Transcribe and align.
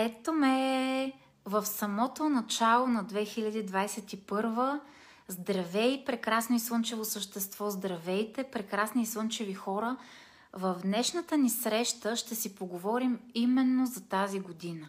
Ето 0.00 0.32
ме 0.32 1.12
в 1.44 1.66
самото 1.66 2.28
начало 2.28 2.86
на 2.86 3.04
2021. 3.04 4.80
Здравей, 5.28 6.04
прекрасно 6.04 6.56
и 6.56 6.60
слънчево 6.60 7.04
същество! 7.04 7.70
Здравейте, 7.70 8.44
прекрасни 8.44 9.02
и 9.02 9.06
слънчеви 9.06 9.54
хора! 9.54 9.96
В 10.52 10.76
днешната 10.82 11.36
ни 11.36 11.50
среща 11.50 12.16
ще 12.16 12.34
си 12.34 12.54
поговорим 12.54 13.20
именно 13.34 13.86
за 13.86 14.08
тази 14.08 14.40
година. 14.40 14.88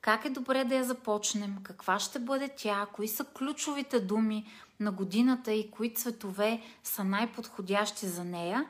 Как 0.00 0.24
е 0.24 0.30
добре 0.30 0.64
да 0.64 0.74
я 0.74 0.84
започнем, 0.84 1.56
каква 1.62 1.98
ще 1.98 2.18
бъде 2.18 2.48
тя, 2.56 2.86
кои 2.92 3.08
са 3.08 3.24
ключовите 3.24 4.00
думи 4.00 4.46
на 4.80 4.92
годината 4.92 5.52
и 5.52 5.70
кои 5.70 5.94
цветове 5.94 6.62
са 6.84 7.04
най-подходящи 7.04 8.06
за 8.06 8.24
нея. 8.24 8.66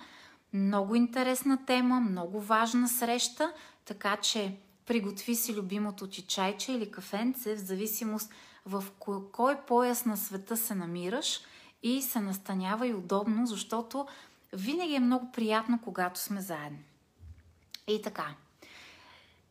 Много 0.52 0.94
интересна 0.94 1.64
тема, 1.66 2.00
много 2.00 2.40
важна 2.40 2.88
среща, 2.88 3.52
така 3.84 4.16
че 4.16 4.56
приготви 4.90 5.34
си 5.34 5.54
любимото 5.54 6.06
ти 6.06 6.22
чайче 6.22 6.72
или 6.72 6.90
кафенце, 6.90 7.54
в 7.56 7.58
зависимост 7.58 8.32
в 8.66 8.84
кой 9.32 9.56
пояс 9.66 10.04
на 10.04 10.16
света 10.16 10.56
се 10.56 10.74
намираш 10.74 11.40
и 11.82 12.02
се 12.02 12.20
настанява 12.20 12.86
и 12.86 12.94
удобно, 12.94 13.46
защото 13.46 14.06
винаги 14.52 14.94
е 14.94 15.00
много 15.00 15.32
приятно, 15.32 15.78
когато 15.84 16.20
сме 16.20 16.40
заедно. 16.40 16.78
И 17.88 18.02
така. 18.02 18.26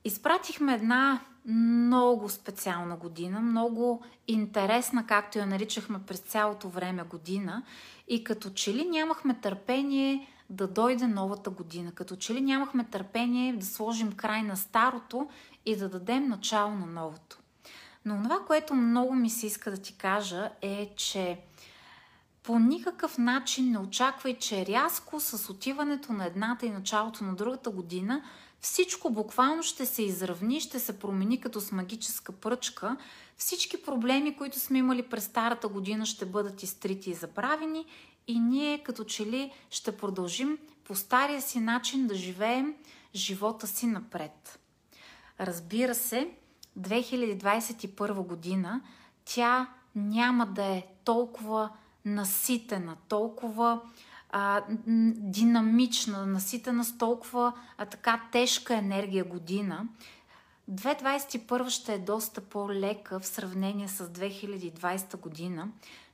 Изпратихме 0.03 0.73
една 0.73 1.21
много 1.45 2.29
специална 2.29 2.97
година, 2.97 3.39
много 3.39 4.03
интересна, 4.27 5.07
както 5.07 5.39
я 5.39 5.45
наричахме 5.45 5.99
през 6.07 6.19
цялото 6.19 6.69
време 6.69 7.03
година. 7.03 7.63
И 8.07 8.23
като 8.23 8.49
че 8.49 8.73
ли 8.73 8.85
нямахме 8.85 9.39
търпение 9.41 10.27
да 10.49 10.67
дойде 10.67 11.07
новата 11.07 11.49
година. 11.49 11.91
Като 11.91 12.15
че 12.15 12.33
ли 12.33 12.41
нямахме 12.41 12.83
търпение 12.83 13.53
да 13.53 13.65
сложим 13.65 14.11
край 14.11 14.43
на 14.43 14.57
старото 14.57 15.29
и 15.65 15.75
да 15.75 15.89
дадем 15.89 16.27
начало 16.27 16.71
на 16.71 16.85
новото. 16.85 17.37
Но 18.05 18.23
това, 18.23 18.39
което 18.47 18.73
много 18.73 19.15
ми 19.15 19.29
се 19.29 19.45
иска 19.45 19.71
да 19.71 19.77
ти 19.77 19.97
кажа 19.97 20.51
е, 20.61 20.93
че 20.95 21.39
по 22.43 22.59
никакъв 22.59 23.17
начин 23.17 23.71
не 23.71 23.79
очаквай, 23.79 24.37
че 24.37 24.65
рязко 24.65 25.19
с 25.19 25.49
отиването 25.49 26.13
на 26.13 26.25
едната 26.25 26.65
и 26.65 26.69
началото 26.69 27.23
на 27.23 27.35
другата 27.35 27.69
година 27.69 28.23
всичко 28.61 29.09
буквално 29.09 29.63
ще 29.63 29.85
се 29.85 30.03
изравни, 30.03 30.61
ще 30.61 30.79
се 30.79 30.99
промени 30.99 31.41
като 31.41 31.61
с 31.61 31.71
магическа 31.71 32.31
пръчка. 32.31 32.97
Всички 33.37 33.83
проблеми, 33.83 34.37
които 34.37 34.59
сме 34.59 34.77
имали 34.77 35.03
през 35.03 35.23
старата 35.23 35.67
година, 35.67 36.05
ще 36.05 36.25
бъдат 36.25 36.63
изтрити 36.63 37.09
и 37.09 37.13
забравени 37.13 37.85
и 38.29 38.39
ние 38.39 38.83
като 38.83 39.03
че 39.03 39.25
ли 39.25 39.51
ще 39.69 39.97
продължим 39.97 40.57
по 40.83 40.95
стария 40.95 41.41
си 41.41 41.59
начин 41.59 42.07
да 42.07 42.15
живеем 42.15 42.75
живота 43.15 43.67
си 43.67 43.87
напред. 43.87 44.59
Разбира 45.39 45.95
се, 45.95 46.29
2021 46.79 48.13
година 48.13 48.81
тя 49.25 49.69
няма 49.95 50.45
да 50.45 50.63
е 50.63 50.83
толкова 51.03 51.69
наситена, 52.05 52.95
толкова 53.07 53.81
а, 54.29 54.63
динамична, 55.15 56.25
наситена 56.25 56.83
с 56.83 56.97
толкова 56.97 57.53
а, 57.77 57.85
така 57.85 58.21
тежка 58.31 58.75
енергия 58.75 59.23
година. 59.23 59.87
2021 60.71 61.69
ще 61.69 61.93
е 61.93 61.99
доста 61.99 62.41
по-лека 62.41 63.19
в 63.19 63.27
сравнение 63.27 63.87
с 63.87 64.07
2020 64.09 65.17
година, 65.17 65.67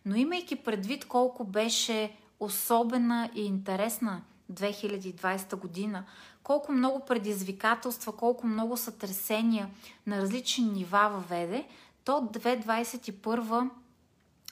но 0.05 0.15
имайки 0.15 0.55
предвид 0.55 1.05
колко 1.05 1.43
беше 1.43 2.11
особена 2.39 3.29
и 3.35 3.45
интересна 3.45 4.21
2020 4.53 5.55
година, 5.55 6.05
колко 6.43 6.71
много 6.71 7.05
предизвикателства, 7.05 8.11
колко 8.11 8.47
много 8.47 8.77
сътресения 8.77 9.69
на 10.07 10.17
различни 10.17 10.65
нива 10.65 11.09
въведе, 11.13 11.67
то 12.03 12.11
2021 12.11 13.69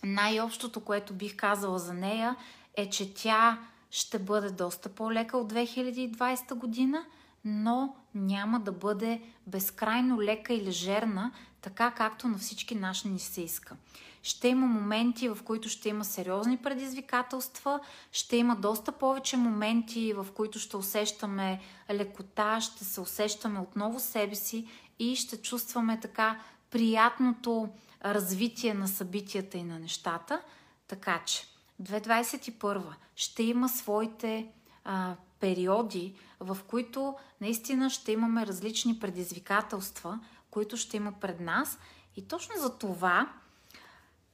най-общото, 0.03 0.80
което 0.80 1.13
бих 1.13 1.36
казала 1.36 1.80
за 1.80 1.94
нея 1.94 2.36
е, 2.78 2.90
че 2.90 3.13
тя 3.13 3.59
ще 3.92 4.19
бъде 4.19 4.50
доста 4.50 4.90
по-лека 4.90 5.38
от 5.38 5.53
2020 5.53 6.53
година, 6.53 7.06
но 7.46 7.96
няма 8.16 8.59
да 8.59 8.72
бъде 8.72 9.22
безкрайно 9.47 10.22
лека 10.22 10.53
и 10.53 10.66
лежерна, 10.66 11.31
така 11.62 11.92
както 11.92 12.28
на 12.28 12.38
всички 12.38 12.75
наши 12.75 13.08
ни 13.08 13.19
се 13.19 13.42
иска. 13.42 13.75
Ще 14.24 14.48
има 14.48 14.68
моменти, 14.68 15.30
в 15.30 15.38
които 15.44 15.70
ще 15.70 15.90
има 15.90 16.06
сериозни 16.06 16.58
предизвикателства, 16.58 17.80
ще 18.12 18.38
има 18.38 18.56
доста 18.56 18.92
повече 18.92 19.38
моменти, 19.38 20.14
в 20.14 20.28
които 20.36 20.60
ще 20.60 20.78
усещаме 20.78 21.62
лекота, 21.92 22.62
ще 22.62 22.86
се 22.86 23.02
усещаме 23.02 23.60
отново 23.60 24.00
себе 24.00 24.36
си 24.36 24.68
и 25.00 25.16
ще 25.16 25.42
чувстваме 25.42 26.00
така 26.00 26.40
приятното 26.72 27.70
развитие 28.06 28.74
на 28.74 28.88
събитията 28.88 29.58
и 29.58 29.64
на 29.64 29.80
нещата. 29.80 30.42
Така 30.88 31.22
че 31.26 31.44
2021 31.82 32.82
ще 33.16 33.44
има 33.44 33.70
своите 33.70 34.48
а, 34.84 35.16
периоди, 35.40 36.16
в 36.40 36.58
които 36.68 37.16
наистина 37.42 37.90
ще 37.90 38.12
имаме 38.12 38.46
различни 38.48 39.00
предизвикателства, 39.00 40.20
които 40.52 40.78
ще 40.78 40.98
има 40.98 41.12
пред 41.12 41.40
нас. 41.40 41.80
И 42.16 42.28
точно 42.28 42.56
за 42.58 42.78
това 42.78 43.34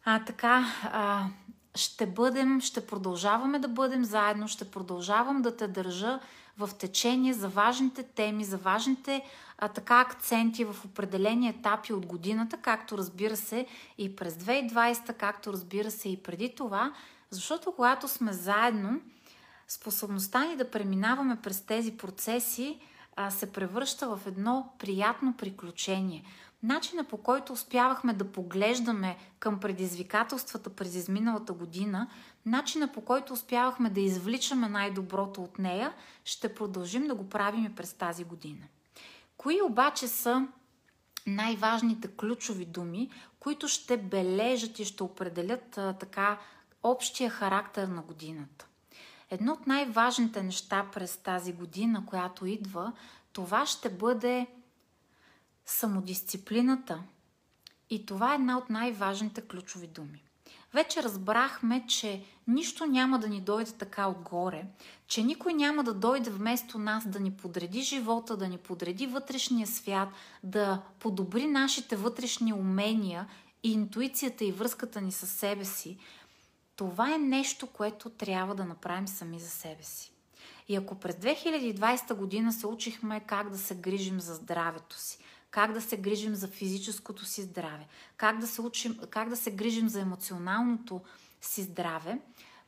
а, 0.06 0.24
така, 0.26 0.66
а, 0.84 1.26
ще 1.76 2.06
бъдем, 2.06 2.62
ще 2.62 2.88
продължаваме 2.88 3.60
да 3.60 3.68
бъдем 3.68 4.06
заедно, 4.06 4.48
ще 4.48 4.72
продължавам 4.72 5.42
да 5.42 5.58
те 5.58 5.68
държа 5.68 6.20
в 6.58 6.70
течение 6.80 7.34
за 7.34 7.50
важните 7.50 8.04
теми, 8.04 8.44
за 8.44 8.58
важните 8.58 9.22
а, 9.58 9.68
така 9.68 10.00
акценти 10.00 10.66
в 10.66 10.76
определени 10.86 11.50
етапи 11.50 11.94
от 11.94 12.06
годината, 12.06 12.58
както 12.58 12.98
разбира 12.98 13.38
се 13.38 13.66
и 13.98 14.16
през 14.16 14.34
2020, 14.34 15.14
както 15.14 15.54
разбира 15.54 15.92
се 15.92 16.10
и 16.10 16.24
преди 16.24 16.56
това, 16.56 16.94
защото 17.30 17.72
когато 17.72 18.08
сме 18.08 18.34
заедно, 18.34 19.02
способността 19.68 20.46
ни 20.46 20.56
да 20.56 20.72
преминаваме 20.72 21.36
през 21.42 21.62
тези 21.62 21.98
процеси 21.98 22.80
а, 23.20 23.32
се 23.32 23.52
превръща 23.54 24.16
в 24.16 24.28
едно 24.28 24.74
приятно 24.80 25.34
приключение. 25.38 26.24
Начина 26.64 27.04
по 27.04 27.18
който 27.18 27.54
успявахме 27.54 28.14
да 28.14 28.32
поглеждаме 28.32 29.18
към 29.40 29.60
предизвикателствата 29.60 30.70
през 30.70 30.96
изминалата 30.96 31.54
година, 31.54 32.08
начина 32.46 32.92
по 32.92 33.02
който 33.02 33.34
успявахме 33.34 33.90
да 33.90 34.00
извличаме 34.00 34.70
най-доброто 34.70 35.44
от 35.44 35.60
нея, 35.60 35.94
ще 36.26 36.56
продължим 36.56 37.08
да 37.08 37.16
го 37.16 37.30
правим 37.30 37.66
и 37.66 37.76
през 37.76 37.94
тази 37.94 38.24
година. 38.24 38.66
Кои 39.38 39.62
обаче 39.62 40.08
са 40.08 40.48
най-важните 41.28 42.08
ключови 42.08 42.66
думи, 42.66 43.10
които 43.40 43.68
ще 43.68 43.98
бележат 43.98 44.80
и 44.80 44.86
ще 44.86 45.04
определят 45.04 45.78
а, 45.78 45.94
така 45.94 46.38
общия 46.84 47.30
характер 47.30 47.88
на 47.88 48.02
годината? 48.02 48.69
Едно 49.30 49.54
от 49.54 49.68
най-важните 49.68 50.44
неща 50.44 50.86
през 50.94 51.18
тази 51.18 51.54
година, 51.54 52.06
която 52.06 52.46
идва, 52.46 52.94
това 53.34 53.66
ще 53.66 53.90
бъде 53.90 54.48
самодисциплината. 55.66 57.04
И 57.90 58.06
това 58.06 58.32
е 58.32 58.36
една 58.36 58.58
от 58.58 58.70
най-важните 58.70 59.42
ключови 59.42 59.88
думи. 59.88 60.24
Вече 60.74 61.04
разбрахме, 61.04 61.86
че 61.88 62.24
нищо 62.48 62.86
няма 62.86 63.20
да 63.20 63.30
ни 63.30 63.42
дойде 63.42 63.72
така 63.72 64.08
отгоре, 64.08 64.66
че 65.08 65.24
никой 65.24 65.54
няма 65.54 65.84
да 65.84 65.94
дойде 65.94 66.30
вместо 66.30 66.78
нас 66.78 67.08
да 67.08 67.20
ни 67.20 67.32
подреди 67.32 67.82
живота, 67.82 68.38
да 68.38 68.48
ни 68.48 68.58
подреди 68.58 69.08
вътрешния 69.08 69.68
свят, 69.68 70.10
да 70.44 70.82
подобри 71.00 71.48
нашите 71.48 71.96
вътрешни 71.96 72.54
умения 72.54 73.28
и 73.64 73.72
интуицията 73.72 74.46
и 74.46 74.52
връзката 74.52 75.02
ни 75.02 75.12
със 75.12 75.30
себе 75.30 75.66
си. 75.66 75.98
Това 76.80 77.16
е 77.16 77.18
нещо, 77.18 77.68
което 77.68 78.10
трябва 78.10 78.56
да 78.56 78.66
направим 78.66 79.08
сами 79.08 79.40
за 79.40 79.50
себе 79.50 79.84
си. 79.84 80.12
И 80.68 80.76
ако 80.76 80.96
през 80.96 81.16
2020 81.16 82.14
година 82.14 82.54
се 82.54 82.68
учихме 82.68 83.20
как 83.20 83.50
да 83.50 83.58
се 83.58 83.76
грижим 83.76 84.20
за 84.20 84.36
здравето 84.36 84.96
си, 85.00 85.20
как 85.52 85.74
да 85.74 85.82
се 85.82 85.98
грижим 85.98 86.36
за 86.36 86.48
физическото 86.48 87.26
си 87.26 87.42
здраве, 87.42 87.88
как 88.18 88.40
да 88.40 88.48
се, 88.48 88.62
учим, 88.62 89.00
как 89.10 89.30
да 89.30 89.36
се 89.36 89.52
грижим 89.52 89.90
за 89.90 90.02
емоционалното 90.02 91.02
си 91.42 91.64
здраве, 91.64 92.20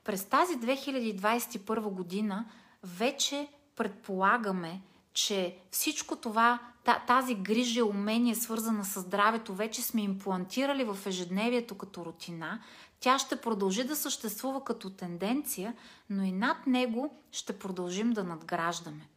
през 0.04 0.26
тази 0.26 0.54
2021 0.54 1.80
година 1.80 2.46
вече 2.84 3.48
предполагаме, 3.76 4.82
че 5.14 5.58
всичко 5.72 6.16
това, 6.16 6.60
тази 7.08 7.36
грижа 7.36 7.80
и 7.80 7.84
умение, 7.84 8.36
свързана 8.36 8.86
с 8.86 9.02
здравето, 9.02 9.56
вече 9.56 9.82
сме 9.82 10.02
имплантирали 10.02 10.84
в 10.84 10.98
ежедневието 11.06 11.76
като 11.76 12.06
рутина. 12.06 12.62
Тя 13.02 13.20
ще 13.20 13.42
продължи 13.42 13.84
да 13.84 13.96
съществува 13.96 14.64
като 14.64 14.90
тенденция, 14.90 15.76
но 16.10 16.24
и 16.24 16.32
над 16.32 16.68
него 16.68 17.22
ще 17.32 17.60
продължим 17.60 18.12
да 18.12 18.24
надграждаме. 18.24 19.08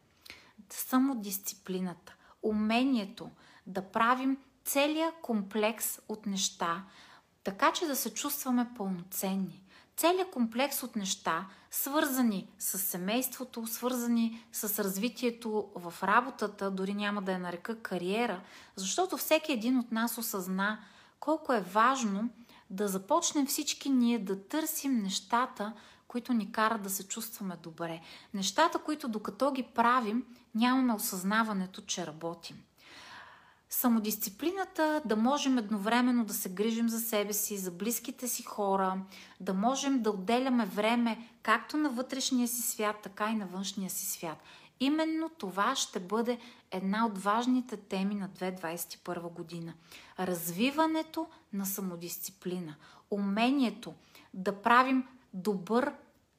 Самодисциплината, 0.70 2.14
умението 2.42 3.30
да 3.66 3.82
правим 3.82 4.36
целият 4.64 5.14
комплекс 5.22 6.00
от 6.08 6.26
неща, 6.26 6.84
така 7.42 7.72
че 7.72 7.86
да 7.86 7.96
се 7.96 8.14
чувстваме 8.14 8.70
пълноценни, 8.76 9.64
целият 9.96 10.30
комплекс 10.30 10.82
от 10.82 10.96
неща, 10.96 11.46
свързани 11.70 12.48
с 12.58 12.78
семейството, 12.78 13.66
свързани 13.66 14.46
с 14.52 14.84
развитието 14.84 15.68
в 15.74 15.94
работата, 16.02 16.70
дори 16.70 16.94
няма 16.94 17.22
да 17.22 17.32
я 17.32 17.38
нарека 17.38 17.82
кариера, 17.82 18.42
защото 18.76 19.16
всеки 19.16 19.52
един 19.52 19.78
от 19.78 19.92
нас 19.92 20.18
осъзна 20.18 20.78
колко 21.20 21.52
е 21.52 21.60
важно 21.60 22.30
да 22.70 22.88
започнем 22.88 23.46
всички 23.46 23.90
ние 23.90 24.18
да 24.18 24.48
търсим 24.48 25.02
нещата, 25.02 25.72
които 26.08 26.32
ни 26.32 26.52
карат 26.52 26.82
да 26.82 26.90
се 26.90 27.08
чувстваме 27.08 27.56
добре. 27.62 28.00
Нещата, 28.34 28.78
които 28.78 29.08
докато 29.08 29.52
ги 29.52 29.62
правим, 29.62 30.24
нямаме 30.54 30.94
осъзнаването, 30.94 31.80
че 31.80 32.06
работим. 32.06 32.56
Самодисциплината 33.70 35.02
да 35.04 35.16
можем 35.16 35.58
едновременно 35.58 36.24
да 36.24 36.34
се 36.34 36.48
грижим 36.48 36.88
за 36.88 37.00
себе 37.00 37.32
си, 37.32 37.58
за 37.58 37.70
близките 37.70 38.28
си 38.28 38.42
хора, 38.42 38.96
да 39.40 39.54
можем 39.54 40.02
да 40.02 40.10
отделяме 40.10 40.66
време 40.66 41.28
както 41.42 41.76
на 41.76 41.90
вътрешния 41.90 42.48
си 42.48 42.62
свят, 42.62 42.96
така 43.02 43.30
и 43.30 43.34
на 43.34 43.46
външния 43.46 43.90
си 43.90 44.06
свят. 44.06 44.38
Именно 44.80 45.28
това 45.28 45.76
ще 45.76 46.00
бъде 46.00 46.38
една 46.70 47.06
от 47.06 47.18
важните 47.18 47.76
теми 47.76 48.14
на 48.14 48.28
2021 48.28 49.32
година. 49.32 49.74
Развиването 50.18 51.26
на 51.52 51.66
самодисциплина, 51.66 52.74
умението 53.10 53.94
да 54.34 54.62
правим 54.62 55.04
добър 55.34 55.92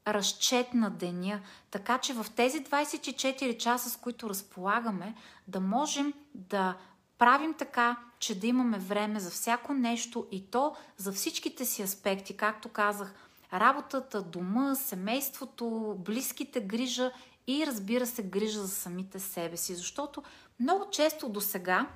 разчет 0.08 0.74
на 0.74 0.90
деня, 0.90 1.42
така 1.72 1.98
че 1.98 2.14
в 2.14 2.26
тези 2.36 2.64
24 2.64 3.58
часа, 3.58 3.90
с 3.90 3.98
които 3.98 4.30
разполагаме, 4.30 5.16
да 5.48 5.60
можем 5.60 6.14
да 6.34 6.78
правим 7.18 7.54
така, 7.54 7.98
че 8.20 8.40
да 8.40 8.48
имаме 8.48 8.80
време 8.80 9.20
за 9.20 9.30
всяко 9.30 9.74
нещо 9.74 10.28
и 10.32 10.46
то 10.52 10.76
за 10.98 11.12
всичките 11.12 11.66
си 11.66 11.82
аспекти, 11.82 12.38
както 12.38 12.70
казах, 12.70 13.14
работата, 13.54 14.22
дома, 14.22 14.76
семейството, 14.76 15.96
близките 16.00 16.62
грижа 16.62 17.12
и 17.48 17.68
разбира 17.68 18.06
се 18.06 18.24
грижа 18.24 18.62
за 18.62 18.70
самите 18.70 19.20
себе 19.20 19.58
си, 19.58 19.76
защото 19.76 20.24
много 20.60 20.90
често 20.92 21.30
до 21.30 21.42
сега 21.42 21.90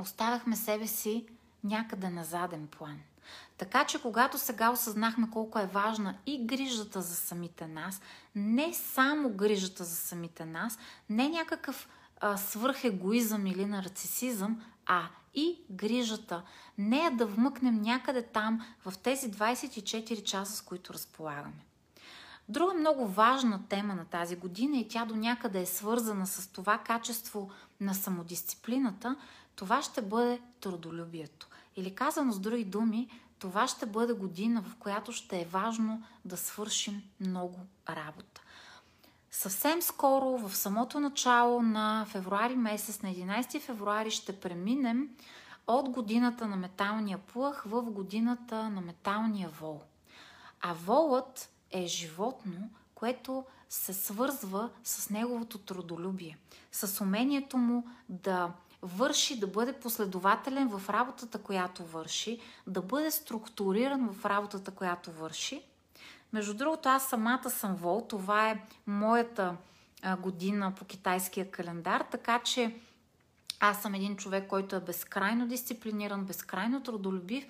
оставяхме 0.00 0.56
себе 0.56 0.86
си 0.86 1.26
някъде 1.64 2.10
на 2.10 2.24
заден 2.24 2.66
план. 2.66 3.00
Така 3.58 3.84
че 3.84 4.02
когато 4.02 4.38
сега 4.38 4.70
осъзнахме 4.70 5.30
колко 5.30 5.58
е 5.58 5.66
важна 5.66 6.18
и 6.26 6.46
грижата 6.46 7.02
за 7.02 7.16
самите 7.16 7.66
нас, 7.66 8.00
не 8.34 8.74
само 8.74 9.30
грижата 9.30 9.84
за 9.84 9.96
самите 9.96 10.44
нас, 10.44 10.78
не 11.10 11.28
някакъв 11.28 11.88
свърхегоизъм 12.36 13.46
или 13.46 13.66
нарцисизъм, 13.66 14.62
а 14.86 15.08
и 15.34 15.60
грижата. 15.70 16.42
Не 16.78 17.06
е 17.06 17.10
да 17.10 17.26
вмъкнем 17.26 17.80
някъде 17.80 18.22
там 18.22 18.66
в 18.84 18.98
тези 18.98 19.30
24 19.30 20.22
часа, 20.22 20.56
с 20.56 20.60
които 20.60 20.94
разполагаме. 20.94 21.64
Друга 22.48 22.74
много 22.74 23.06
важна 23.06 23.60
тема 23.68 23.94
на 23.94 24.04
тази 24.04 24.36
година 24.36 24.76
и 24.76 24.88
тя 24.88 25.04
до 25.04 25.16
някъде 25.16 25.60
е 25.60 25.66
свързана 25.66 26.26
с 26.26 26.52
това 26.52 26.78
качество 26.78 27.50
на 27.80 27.94
самодисциплината, 27.94 29.16
това 29.56 29.82
ще 29.82 30.02
бъде 30.02 30.40
трудолюбието. 30.60 31.48
Или 31.76 31.94
казано 31.94 32.32
с 32.32 32.38
други 32.38 32.64
думи, 32.64 33.08
това 33.38 33.68
ще 33.68 33.86
бъде 33.86 34.12
година, 34.12 34.62
в 34.62 34.76
която 34.76 35.12
ще 35.12 35.40
е 35.40 35.44
важно 35.44 36.02
да 36.24 36.36
свършим 36.36 37.02
много 37.20 37.58
работа. 37.88 38.40
Съвсем 39.30 39.82
скоро, 39.82 40.38
в 40.38 40.56
самото 40.56 41.00
начало 41.00 41.62
на 41.62 42.06
февруари 42.08 42.56
месец, 42.56 43.02
на 43.02 43.08
11 43.08 43.60
февруари, 43.60 44.10
ще 44.10 44.40
преминем 44.40 45.08
от 45.66 45.88
годината 45.88 46.46
на 46.46 46.56
металния 46.56 47.18
плъх 47.18 47.62
в 47.66 47.82
годината 47.82 48.70
на 48.70 48.80
металния 48.80 49.48
вол. 49.48 49.82
А 50.60 50.72
волът 50.72 51.51
е 51.72 51.86
животно, 51.86 52.70
което 52.94 53.44
се 53.68 53.92
свързва 53.92 54.70
с 54.84 55.10
неговото 55.10 55.58
трудолюбие, 55.58 56.38
с 56.72 57.00
умението 57.00 57.56
му 57.56 57.86
да 58.08 58.52
върши, 58.82 59.40
да 59.40 59.46
бъде 59.46 59.72
последователен 59.72 60.68
в 60.68 60.90
работата, 60.90 61.38
която 61.38 61.84
върши, 61.84 62.40
да 62.66 62.82
бъде 62.82 63.10
структуриран 63.10 64.08
в 64.12 64.24
работата, 64.24 64.70
която 64.70 65.12
върши. 65.12 65.62
Между 66.32 66.54
другото, 66.54 66.88
аз 66.88 67.08
самата 67.08 67.50
съм 67.50 67.74
вол. 67.74 68.06
Това 68.08 68.50
е 68.50 68.62
моята 68.86 69.56
година 70.18 70.72
по 70.78 70.84
китайския 70.84 71.50
календар, 71.50 72.00
така 72.00 72.38
че 72.38 72.76
аз 73.60 73.82
съм 73.82 73.94
един 73.94 74.16
човек, 74.16 74.48
който 74.48 74.76
е 74.76 74.80
безкрайно 74.80 75.46
дисциплиниран, 75.46 76.24
безкрайно 76.24 76.82
трудолюбив, 76.82 77.46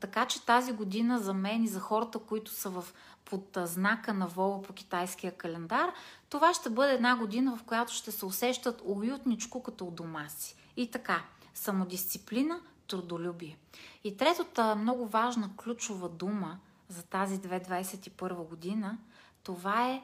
така 0.00 0.26
че 0.26 0.46
тази 0.46 0.72
година 0.72 1.18
за 1.18 1.34
мен 1.34 1.64
и 1.64 1.68
за 1.68 1.80
хората, 1.80 2.18
които 2.18 2.50
са 2.50 2.70
в, 2.70 2.84
под 3.24 3.58
знака 3.64 4.14
на 4.14 4.26
вола 4.26 4.62
по 4.62 4.72
китайския 4.72 5.32
календар, 5.32 5.92
това 6.28 6.54
ще 6.54 6.70
бъде 6.70 6.92
една 6.92 7.16
година, 7.16 7.56
в 7.56 7.62
която 7.62 7.92
ще 7.92 8.10
се 8.12 8.26
усещат 8.26 8.82
уютничко 8.84 9.62
като 9.62 9.86
у 9.86 9.90
дома 9.90 10.28
си. 10.28 10.56
И 10.76 10.90
така, 10.90 11.22
самодисциплина, 11.54 12.60
трудолюбие. 12.86 13.58
И 14.04 14.16
третата 14.16 14.76
много 14.76 15.06
важна 15.06 15.50
ключова 15.56 16.08
дума 16.08 16.58
за 16.88 17.02
тази 17.02 17.38
2021 17.38 18.48
година, 18.48 18.98
това 19.42 19.90
е 19.90 20.02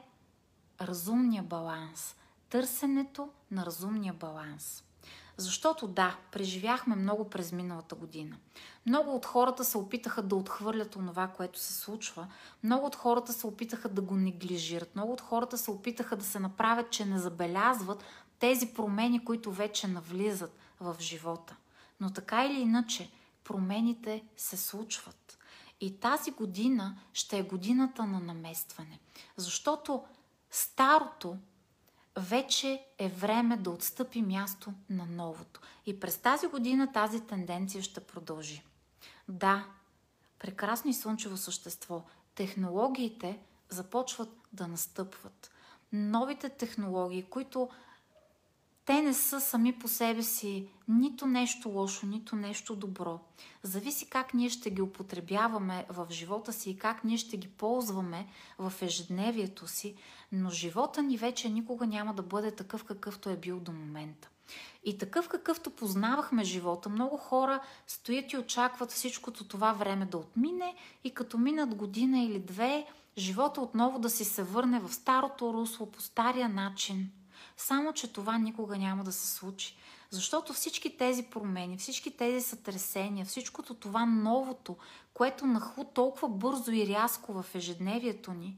разумния 0.81 1.43
баланс. 1.43 2.15
Търсенето 2.49 3.29
на 3.51 3.65
разумния 3.65 4.13
баланс. 4.13 4.83
Защото 5.39 5.87
да, 5.87 6.17
преживяхме 6.31 6.95
много 6.95 7.29
през 7.29 7.51
миналата 7.51 7.95
година. 7.95 8.37
Много 8.85 9.15
от 9.15 9.25
хората 9.25 9.65
се 9.65 9.77
опитаха 9.77 10.21
да 10.21 10.35
отхвърлят 10.35 10.95
онова, 10.95 11.27
което 11.27 11.59
се 11.59 11.73
случва. 11.73 12.27
Много 12.63 12.85
от 12.85 12.95
хората 12.95 13.33
се 13.33 13.47
опитаха 13.47 13.89
да 13.89 14.01
го 14.01 14.15
неглижират. 14.15 14.95
Много 14.95 15.13
от 15.13 15.21
хората 15.21 15.57
се 15.57 15.71
опитаха 15.71 16.15
да 16.15 16.25
се 16.25 16.39
направят, 16.39 16.89
че 16.89 17.05
не 17.05 17.19
забелязват 17.19 18.03
тези 18.39 18.67
промени, 18.67 19.25
които 19.25 19.51
вече 19.51 19.87
навлизат 19.87 20.57
в 20.79 20.95
живота. 20.99 21.55
Но 21.99 22.09
така 22.09 22.45
или 22.45 22.59
иначе, 22.59 23.11
промените 23.43 24.23
се 24.37 24.57
случват. 24.57 25.37
И 25.81 25.99
тази 25.99 26.31
година 26.31 26.97
ще 27.13 27.37
е 27.37 27.43
годината 27.43 28.05
на 28.05 28.19
наместване. 28.19 28.99
Защото 29.37 30.03
старото 30.51 31.37
вече 32.17 32.85
е 32.97 33.09
време 33.09 33.57
да 33.57 33.69
отстъпи 33.69 34.21
място 34.21 34.73
на 34.89 35.05
новото. 35.05 35.61
И 35.85 35.99
през 35.99 36.17
тази 36.17 36.47
година 36.47 36.91
тази 36.91 37.21
тенденция 37.21 37.83
ще 37.83 37.99
продължи. 37.99 38.63
Да, 39.27 39.65
прекрасно 40.39 40.89
и 40.89 40.93
слънчево 40.93 41.37
същество. 41.37 42.03
Технологиите 42.35 43.39
започват 43.69 44.29
да 44.53 44.67
настъпват. 44.67 45.51
Новите 45.93 46.49
технологии, 46.49 47.23
които 47.23 47.69
те 48.89 49.01
не 49.01 49.13
са 49.13 49.41
сами 49.41 49.79
по 49.79 49.87
себе 49.87 50.23
си 50.23 50.67
нито 50.87 51.27
нещо 51.27 51.69
лошо, 51.69 52.05
нито 52.05 52.35
нещо 52.35 52.75
добро. 52.75 53.19
Зависи 53.63 54.09
как 54.09 54.33
ние 54.33 54.49
ще 54.49 54.69
ги 54.69 54.81
употребяваме 54.81 55.85
в 55.89 56.07
живота 56.11 56.53
си 56.53 56.69
и 56.69 56.77
как 56.77 57.03
ние 57.03 57.17
ще 57.17 57.37
ги 57.37 57.47
ползваме 57.47 58.27
в 58.59 58.73
ежедневието 58.81 59.67
си, 59.67 59.95
но 60.31 60.49
живота 60.49 61.03
ни 61.03 61.17
вече 61.17 61.49
никога 61.49 61.87
няма 61.87 62.13
да 62.13 62.23
бъде 62.23 62.51
такъв 62.51 62.83
какъвто 62.83 63.29
е 63.29 63.37
бил 63.37 63.59
до 63.59 63.71
момента. 63.71 64.29
И 64.83 64.97
такъв 64.97 65.27
какъвто 65.27 65.69
познавахме 65.69 66.43
живота, 66.43 66.89
много 66.89 67.17
хора 67.17 67.59
стоят 67.87 68.33
и 68.33 68.37
очакват 68.37 68.91
всичкото 68.91 69.47
това 69.47 69.73
време 69.73 70.05
да 70.05 70.17
отмине 70.17 70.75
и 71.03 71.13
като 71.13 71.37
минат 71.37 71.75
година 71.75 72.19
или 72.19 72.39
две, 72.39 72.85
живота 73.17 73.61
отново 73.61 73.99
да 73.99 74.09
си 74.09 74.25
се 74.25 74.43
върне 74.43 74.79
в 74.79 74.93
старото 74.93 75.53
русло 75.53 75.85
по 75.85 76.01
стария 76.01 76.49
начин– 76.49 77.09
само, 77.61 77.93
че 77.93 78.13
това 78.13 78.37
никога 78.37 78.77
няма 78.77 79.03
да 79.03 79.11
се 79.11 79.27
случи. 79.27 79.77
Защото 80.09 80.53
всички 80.53 80.97
тези 80.97 81.23
промени, 81.23 81.77
всички 81.77 82.17
тези 82.17 82.45
сътресения, 82.45 83.25
всичкото 83.25 83.73
това 83.73 84.05
новото, 84.05 84.77
което 85.13 85.47
нахлу 85.47 85.83
толкова 85.83 86.29
бързо 86.29 86.71
и 86.71 86.87
рязко 86.87 87.33
в 87.33 87.45
ежедневието 87.55 88.33
ни, 88.33 88.57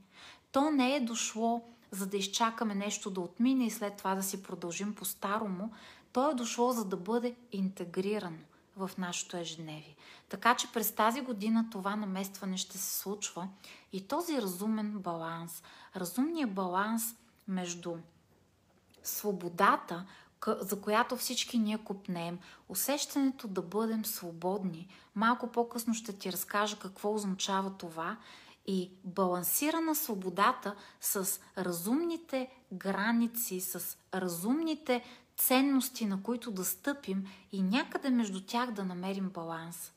то 0.52 0.72
не 0.72 0.96
е 0.96 1.00
дошло 1.00 1.62
за 1.92 2.08
да 2.08 2.18
изчакаме 2.18 2.76
нещо 2.76 3.10
да 3.10 3.22
отмине 3.22 3.66
и 3.66 3.72
след 3.72 3.98
това 3.98 4.16
да 4.16 4.24
си 4.24 4.44
продължим 4.44 4.96
по-старому. 4.96 5.72
То 6.14 6.32
е 6.32 6.34
дошло 6.34 6.72
за 6.72 6.86
да 6.86 6.98
бъде 6.98 7.36
интегрирано 7.52 8.38
в 8.78 8.92
нашето 8.98 9.38
ежедневие. 9.38 9.96
Така 10.30 10.56
че 10.56 10.72
през 10.72 10.92
тази 10.92 11.22
година 11.22 11.66
това 11.72 11.96
наместване 11.96 12.58
ще 12.58 12.78
се 12.78 13.00
случва 13.00 13.48
и 13.94 14.08
този 14.08 14.42
разумен 14.42 14.92
баланс, 14.92 15.64
разумният 15.96 16.54
баланс 16.54 17.16
между 17.48 17.96
свободата, 19.04 20.06
за 20.48 20.82
която 20.82 21.18
всички 21.18 21.58
ние 21.58 21.78
купнем, 21.78 22.40
усещането 22.70 23.48
да 23.48 23.62
бъдем 23.62 24.06
свободни. 24.06 24.88
Малко 25.16 25.48
по-късно 25.48 25.94
ще 25.94 26.14
ти 26.14 26.32
разкажа 26.32 26.80
какво 26.80 27.14
означава 27.14 27.72
това 27.78 28.18
и 28.68 28.92
балансирана 29.04 29.96
свободата 29.96 30.76
с 31.02 31.40
разумните 31.58 32.50
граници, 32.72 33.62
с 33.62 33.98
разумните 34.14 35.04
ценности, 35.38 36.06
на 36.06 36.24
които 36.24 36.52
да 36.52 36.66
стъпим 36.66 37.26
и 37.52 37.62
някъде 37.62 38.10
между 38.10 38.42
тях 38.46 38.72
да 38.72 38.86
намерим 38.86 39.30
баланс. 39.30 39.92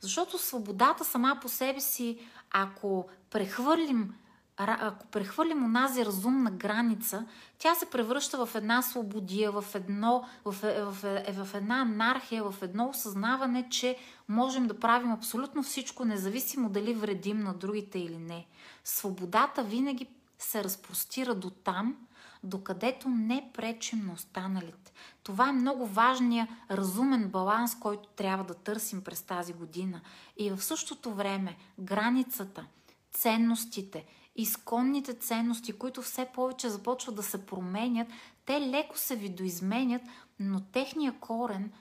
Защото 0.00 0.38
свободата 0.38 1.04
сама 1.04 1.38
по 1.42 1.48
себе 1.48 1.80
си, 1.80 2.18
ако 2.50 3.08
прехвърлим 3.30 4.14
ако 4.56 5.06
прехвърлим 5.06 5.64
онази 5.64 6.04
разумна 6.04 6.50
граница, 6.50 7.26
тя 7.58 7.74
се 7.74 7.90
превръща 7.90 8.46
в 8.46 8.54
една 8.54 8.82
свободия, 8.82 9.52
в, 9.52 9.64
едно, 9.74 10.24
в, 10.44 10.52
в, 10.52 10.92
в, 11.02 11.44
в 11.44 11.54
една 11.54 11.80
анархия, 11.80 12.44
в 12.44 12.62
едно 12.62 12.88
осъзнаване, 12.88 13.68
че 13.70 13.96
можем 14.28 14.66
да 14.66 14.80
правим 14.80 15.12
абсолютно 15.12 15.62
всичко, 15.62 16.04
независимо 16.04 16.68
дали 16.68 16.94
вредим 16.94 17.40
на 17.40 17.54
другите 17.54 17.98
или 17.98 18.18
не. 18.18 18.46
Свободата 18.84 19.62
винаги 19.62 20.06
се 20.38 20.64
разпростира 20.64 21.34
до 21.34 21.50
там, 21.50 21.96
докъдето 22.42 23.08
не 23.08 23.50
пречим 23.54 24.06
на 24.06 24.12
останалите. 24.12 24.92
Това 25.22 25.48
е 25.48 25.52
много 25.52 25.86
важния 25.86 26.48
разумен 26.70 27.28
баланс, 27.28 27.78
който 27.78 28.08
трябва 28.08 28.44
да 28.44 28.54
търсим 28.54 29.04
през 29.04 29.22
тази 29.22 29.52
година. 29.52 30.00
И 30.36 30.50
в 30.50 30.62
същото 30.62 31.14
време 31.14 31.56
границата, 31.78 32.66
ценностите, 33.12 34.04
изконните 34.36 35.14
ценности, 35.14 35.72
които 35.72 36.02
все 36.02 36.24
повече 36.34 36.68
започват 36.68 37.14
да 37.14 37.22
се 37.22 37.46
променят, 37.46 38.08
те 38.46 38.60
леко 38.60 38.98
се 38.98 39.16
видоизменят, 39.16 40.02
но 40.40 40.60
техния 40.60 41.14
корен 41.20 41.72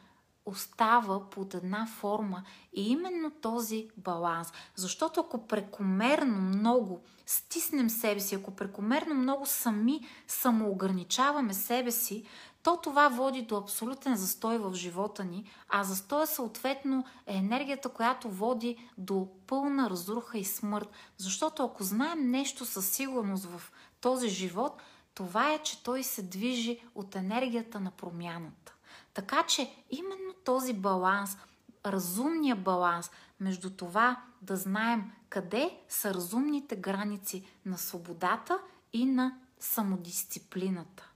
остава 0.45 1.29
под 1.29 1.53
една 1.53 1.85
форма 1.85 2.43
и 2.73 2.91
именно 2.91 3.31
този 3.31 3.89
баланс. 3.97 4.51
Защото 4.75 5.19
ако 5.19 5.47
прекомерно 5.47 6.41
много 6.41 7.01
стиснем 7.25 7.89
себе 7.89 8.19
си, 8.19 8.35
ако 8.35 8.55
прекомерно 8.55 9.15
много 9.15 9.45
сами 9.45 10.07
самоограничаваме 10.27 11.53
себе 11.53 11.91
си, 11.91 12.23
то 12.63 12.77
това 12.77 13.07
води 13.07 13.41
до 13.41 13.57
абсолютен 13.57 14.15
застой 14.15 14.57
в 14.57 14.73
живота 14.73 15.23
ни, 15.23 15.51
а 15.69 15.83
застоя 15.83 16.27
съответно 16.27 17.05
е 17.27 17.35
енергията, 17.35 17.89
която 17.89 18.29
води 18.29 18.89
до 18.97 19.27
пълна 19.47 19.89
разруха 19.89 20.37
и 20.37 20.45
смърт. 20.45 20.89
Защото 21.17 21.63
ако 21.63 21.83
знаем 21.83 22.31
нещо 22.31 22.65
със 22.65 22.89
сигурност 22.89 23.45
в 23.45 23.71
този 24.01 24.29
живот, 24.29 24.81
това 25.13 25.53
е, 25.53 25.63
че 25.63 25.83
той 25.83 26.03
се 26.03 26.21
движи 26.21 26.79
от 26.95 27.15
енергията 27.15 27.79
на 27.79 27.91
промяната. 27.91 28.73
Така 29.13 29.43
че 29.43 29.75
именно 29.89 30.33
този 30.45 30.73
баланс, 30.73 31.37
разумния 31.85 32.55
баланс 32.55 33.11
между 33.39 33.69
това 33.69 34.21
да 34.41 34.55
знаем 34.55 35.11
къде 35.29 35.79
са 35.89 36.13
разумните 36.13 36.75
граници 36.75 37.45
на 37.65 37.77
свободата 37.77 38.59
и 38.93 39.05
на 39.05 39.37
самодисциплината. 39.59 41.12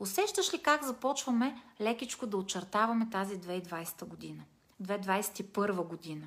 Усещаш 0.00 0.54
ли 0.54 0.62
как 0.62 0.84
започваме 0.84 1.62
лекичко 1.80 2.26
да 2.26 2.36
очертаваме 2.36 3.10
тази 3.10 3.40
2020 3.40 4.04
година? 4.04 4.42
2021 4.82 5.82
година. 5.82 6.26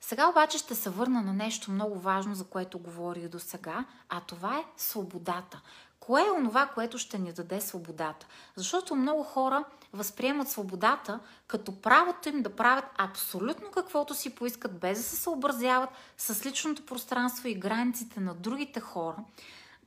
Сега 0.00 0.28
обаче 0.28 0.58
ще 0.58 0.74
се 0.74 0.90
върна 0.90 1.22
на 1.22 1.32
нещо 1.32 1.70
много 1.70 1.98
важно, 1.98 2.34
за 2.34 2.44
което 2.44 2.78
говорих 2.78 3.28
до 3.28 3.38
сега, 3.38 3.84
а 4.08 4.20
това 4.20 4.58
е 4.58 4.64
свободата. 4.76 5.60
Кое 6.00 6.22
е 6.26 6.30
онова, 6.30 6.66
което 6.66 6.98
ще 6.98 7.18
ни 7.18 7.32
даде 7.32 7.60
свободата? 7.60 8.26
Защото 8.56 8.94
много 8.94 9.22
хора 9.22 9.64
възприемат 9.92 10.48
свободата 10.48 11.20
като 11.46 11.80
правото 11.80 12.28
им 12.28 12.42
да 12.42 12.56
правят 12.56 12.84
абсолютно 12.98 13.70
каквото 13.70 14.14
си 14.14 14.34
поискат, 14.34 14.78
без 14.78 14.98
да 14.98 15.04
се 15.04 15.16
съобразяват 15.16 15.90
с 16.16 16.46
личното 16.46 16.86
пространство 16.86 17.48
и 17.48 17.54
границите 17.54 18.20
на 18.20 18.34
другите 18.34 18.80
хора, 18.80 19.16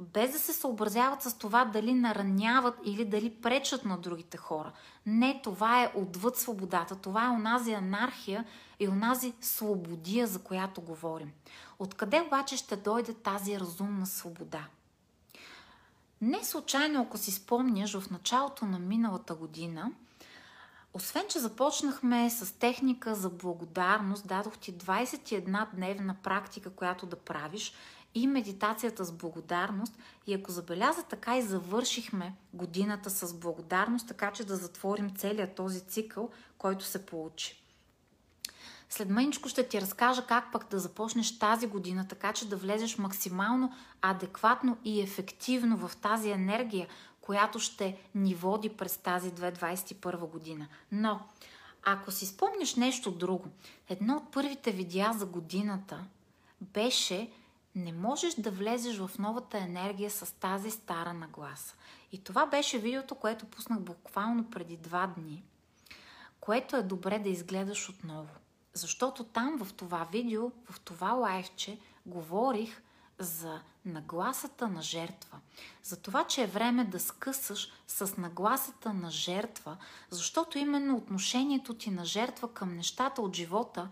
без 0.02 0.32
да 0.32 0.40
се 0.40 0.54
съобразяват 0.54 1.22
с 1.22 1.34
това 1.34 1.66
дали 1.66 1.94
нараняват 1.94 2.80
или 2.86 3.06
дали 3.06 3.30
пречат 3.42 3.86
на 3.86 3.98
другите 3.98 4.38
хора. 4.38 4.72
Не, 5.06 5.42
това 5.44 5.84
е 5.84 5.92
отвъд 5.96 6.38
свободата. 6.38 6.96
Това 6.96 7.26
е 7.26 7.30
онази 7.30 7.72
анархия 7.72 8.46
и 8.80 8.88
онази 8.88 9.34
свободия, 9.42 10.28
за 10.28 10.40
която 10.40 10.82
говорим. 10.82 11.32
Откъде 11.80 12.22
обаче 12.22 12.58
ще 12.58 12.76
дойде 12.76 13.14
тази 13.14 13.60
разумна 13.60 14.06
свобода? 14.06 14.68
Не 16.22 16.44
случайно, 16.44 17.02
ако 17.02 17.18
си 17.18 17.32
спомняш, 17.32 18.00
в 18.00 18.12
началото 18.12 18.66
на 18.66 18.80
миналата 18.80 19.36
година, 19.36 19.92
освен, 20.94 21.24
че 21.30 21.40
започнахме 21.40 22.30
с 22.30 22.60
техника 22.60 23.16
за 23.16 23.30
благодарност, 23.30 24.28
дадох 24.28 24.58
ти 24.58 24.78
21 24.78 25.68
дневна 25.76 26.16
практика, 26.24 26.70
която 26.70 27.06
да 27.06 27.16
правиш 27.16 27.74
и 28.16 28.28
медитацията 28.28 29.06
с 29.06 29.12
благодарност. 29.12 29.98
И 30.28 30.34
ако 30.34 30.52
забеляза, 30.52 31.04
така 31.04 31.38
и 31.38 31.42
завършихме 31.42 32.36
годината 32.54 33.10
с 33.10 33.34
благодарност, 33.34 34.08
така 34.08 34.32
че 34.32 34.46
да 34.46 34.56
затворим 34.56 35.16
целият 35.16 35.56
този 35.56 35.82
цикъл, 35.82 36.30
който 36.58 36.86
се 36.86 37.06
получи. 37.06 37.62
След 38.90 39.10
мъничко 39.10 39.50
ще 39.50 39.68
ти 39.68 39.82
разкажа 39.82 40.26
как 40.26 40.52
пък 40.52 40.70
да 40.70 40.80
започнеш 40.80 41.40
тази 41.40 41.68
година, 41.68 42.08
така 42.08 42.34
че 42.34 42.50
да 42.50 42.56
влезеш 42.56 42.98
максимално 42.98 43.74
адекватно 44.02 44.78
и 44.86 45.02
ефективно 45.02 45.88
в 45.88 45.98
тази 45.98 46.30
енергия, 46.30 46.88
която 47.22 47.60
ще 47.60 47.98
ни 48.16 48.36
води 48.36 48.70
през 48.70 48.98
тази 48.98 49.32
2021 49.32 50.30
година. 50.30 50.68
Но, 50.92 51.20
ако 51.84 52.12
си 52.12 52.26
спомняш 52.26 52.76
нещо 52.76 53.12
друго, 53.12 53.46
едно 53.90 54.16
от 54.16 54.32
първите 54.32 54.72
видеа 54.72 55.14
за 55.14 55.26
годината 55.26 56.04
беше 56.62 57.32
не 57.76 57.92
можеш 57.94 58.34
да 58.34 58.52
влезеш 58.52 58.98
в 58.98 59.12
новата 59.20 59.58
енергия 59.58 60.12
с 60.12 60.36
тази 60.40 60.72
стара 60.72 61.14
нагласа. 61.14 61.76
И 62.12 62.24
това 62.24 62.46
беше 62.46 62.80
видеото, 62.80 63.16
което 63.16 63.46
пуснах 63.46 63.80
буквално 63.80 64.50
преди 64.50 64.78
два 64.78 65.08
дни, 65.08 65.44
което 66.40 66.76
е 66.76 66.84
добре 66.84 67.20
да 67.20 67.30
изгледаш 67.30 67.90
отново. 67.90 68.36
Защото 68.74 69.24
там 69.24 69.58
в 69.64 69.74
това 69.74 70.08
видео, 70.12 70.52
в 70.70 70.80
това 70.80 71.12
лайфче, 71.12 71.80
говорих 72.06 72.82
за 73.20 73.62
нагласата 73.86 74.68
на 74.68 74.82
жертва. 74.82 75.40
За 75.84 76.02
това, 76.02 76.24
че 76.24 76.44
е 76.44 76.48
време 76.48 76.86
да 76.86 77.00
скъсаш 77.00 77.72
с 77.88 78.18
нагласата 78.18 78.94
на 78.94 79.12
жертва, 79.12 79.78
защото 80.10 80.58
именно 80.58 80.98
отношението 80.98 81.74
ти 81.74 81.92
на 81.92 82.06
жертва 82.06 82.54
към 82.54 82.76
нещата 82.76 83.22
от 83.22 83.36
живота, 83.36 83.90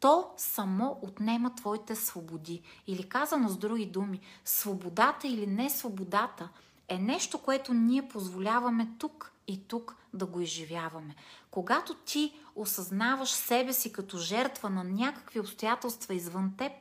то 0.00 0.30
само 0.36 0.98
отнема 1.02 1.54
твоите 1.54 1.96
свободи. 1.96 2.62
Или 2.86 3.08
казано 3.08 3.48
с 3.48 3.56
други 3.56 3.86
думи, 3.86 4.20
свободата 4.44 5.28
или 5.28 5.46
не 5.46 5.70
свободата 5.70 6.48
е 6.88 6.98
нещо, 6.98 7.38
което 7.38 7.74
ние 7.74 8.08
позволяваме 8.08 8.88
тук 8.98 9.32
и 9.46 9.68
тук 9.68 9.96
да 10.14 10.26
го 10.26 10.40
изживяваме. 10.40 11.14
Когато 11.50 11.94
ти 11.94 12.32
осъзнаваш 12.56 13.30
себе 13.30 13.72
си 13.72 13.92
като 13.92 14.18
жертва 14.18 14.70
на 14.70 14.84
някакви 14.84 15.40
обстоятелства 15.40 16.14
извън 16.14 16.52
теб, 16.58 16.72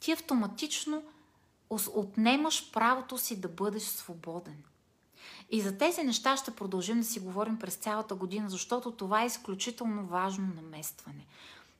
ти 0.00 0.12
автоматично 0.12 1.02
отнемаш 1.94 2.72
правото 2.72 3.18
си 3.18 3.40
да 3.40 3.48
бъдеш 3.48 3.82
свободен. 3.82 4.62
И 5.50 5.60
за 5.60 5.78
тези 5.78 6.02
неща 6.02 6.36
ще 6.36 6.50
продължим 6.50 6.98
да 7.00 7.04
си 7.04 7.20
говорим 7.20 7.58
през 7.58 7.74
цялата 7.74 8.14
година, 8.14 8.50
защото 8.50 8.92
това 8.92 9.22
е 9.22 9.26
изключително 9.26 10.06
важно 10.06 10.54
наместване. 10.54 11.26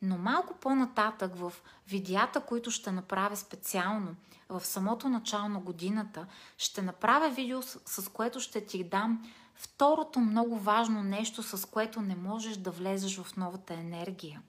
Но 0.02 0.18
малко 0.18 0.54
по-нататък 0.54 1.36
в 1.36 1.52
видеята, 1.88 2.40
които 2.40 2.70
ще 2.70 2.92
направя 2.92 3.36
специално 3.36 4.16
в 4.48 4.66
самото 4.66 5.08
начало 5.08 5.48
на 5.48 5.60
годината, 5.60 6.26
ще 6.58 6.82
направя 6.82 7.30
видео, 7.30 7.62
с, 7.62 8.12
което 8.12 8.40
ще 8.40 8.66
ти 8.66 8.84
дам 8.84 9.30
Второто 9.58 10.20
много 10.20 10.58
важно 10.58 11.02
нещо, 11.02 11.42
с 11.42 11.68
което 11.68 12.00
не 12.00 12.16
можеш 12.16 12.56
да 12.56 12.70
влезеш 12.70 13.20
в 13.20 13.36
новата 13.36 13.74
енергия. 13.74 14.42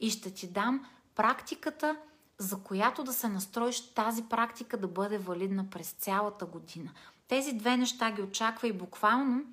И 0.00 0.10
ще 0.10 0.34
ти 0.34 0.46
дам 0.46 0.86
практиката, 1.14 1.96
за 2.38 2.62
която 2.62 3.04
да 3.04 3.12
се 3.12 3.28
настроиш 3.28 3.94
тази 3.94 4.22
практика 4.22 4.76
да 4.76 4.88
бъде 4.88 5.18
валидна 5.18 5.70
през 5.70 5.92
цялата 5.92 6.46
година. 6.46 6.90
Тези 7.28 7.52
две 7.52 7.76
неща 7.76 8.10
ги 8.10 8.22
очаква 8.22 8.68
и 8.68 8.72
буквално 8.72 9.44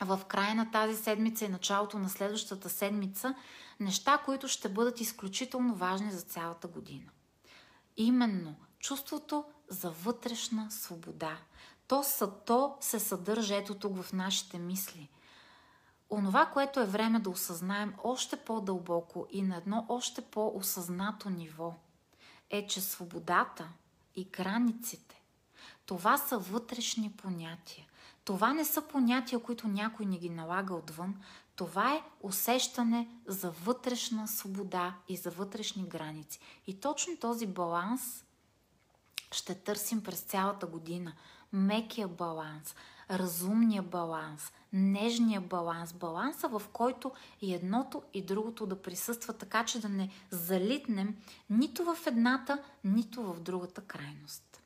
в 0.00 0.20
края 0.28 0.54
на 0.54 0.70
тази 0.70 1.02
седмица 1.02 1.44
и 1.44 1.48
началото 1.48 1.98
на 1.98 2.08
следващата 2.08 2.68
седмица, 2.68 3.34
неща, 3.80 4.18
които 4.24 4.48
ще 4.48 4.68
бъдат 4.68 5.00
изключително 5.00 5.74
важни 5.74 6.10
за 6.10 6.20
цялата 6.20 6.68
година. 6.68 7.10
Именно 7.96 8.54
чувството 8.78 9.44
за 9.68 9.90
вътрешна 9.90 10.70
свобода 10.70 11.38
то, 11.88 12.02
са, 12.02 12.32
то 12.44 12.76
се 12.80 12.98
съдържа 12.98 13.56
ето 13.56 13.74
тук 13.74 14.02
в 14.02 14.12
нашите 14.12 14.58
мисли. 14.58 15.10
Онова, 16.10 16.46
което 16.46 16.80
е 16.80 16.86
време 16.86 17.18
да 17.18 17.30
осъзнаем 17.30 17.94
още 18.04 18.36
по-дълбоко 18.36 19.26
и 19.30 19.42
на 19.42 19.56
едно 19.56 19.86
още 19.88 20.22
по-осъзнато 20.22 21.30
ниво, 21.30 21.74
е, 22.50 22.66
че 22.66 22.80
свободата 22.80 23.68
и 24.14 24.24
границите, 24.24 25.22
това 25.86 26.18
са 26.18 26.38
вътрешни 26.38 27.12
понятия. 27.12 27.85
Това 28.26 28.52
не 28.52 28.64
са 28.64 28.82
понятия, 28.82 29.38
които 29.38 29.68
някой 29.68 30.06
ни 30.06 30.18
ги 30.18 30.30
налага 30.30 30.74
отвън. 30.74 31.14
Това 31.56 31.94
е 31.94 32.02
усещане 32.20 33.08
за 33.26 33.50
вътрешна 33.50 34.28
свобода 34.28 34.94
и 35.08 35.16
за 35.16 35.30
вътрешни 35.30 35.88
граници. 35.88 36.40
И 36.66 36.80
точно 36.80 37.16
този 37.16 37.46
баланс 37.46 38.24
ще 39.32 39.54
търсим 39.54 40.02
през 40.02 40.20
цялата 40.20 40.66
година– 40.66 41.12
мекия 41.52 42.08
баланс, 42.08 42.74
разумния 43.10 43.82
баланс, 43.82 44.52
нежния 44.72 45.40
баланс, 45.40 45.92
баланса 45.92 46.48
в 46.48 46.62
който 46.72 47.12
и 47.40 47.54
едното 47.54 48.02
и 48.14 48.22
другото 48.22 48.66
да 48.66 48.82
присъства, 48.82 49.32
така 49.32 49.64
че 49.64 49.80
да 49.80 49.88
не 49.88 50.10
залитнем 50.30 51.16
нито 51.50 51.84
в 51.84 52.06
едната, 52.06 52.62
нито 52.84 53.22
в 53.22 53.40
другата 53.40 53.80
крайност. 53.80 54.62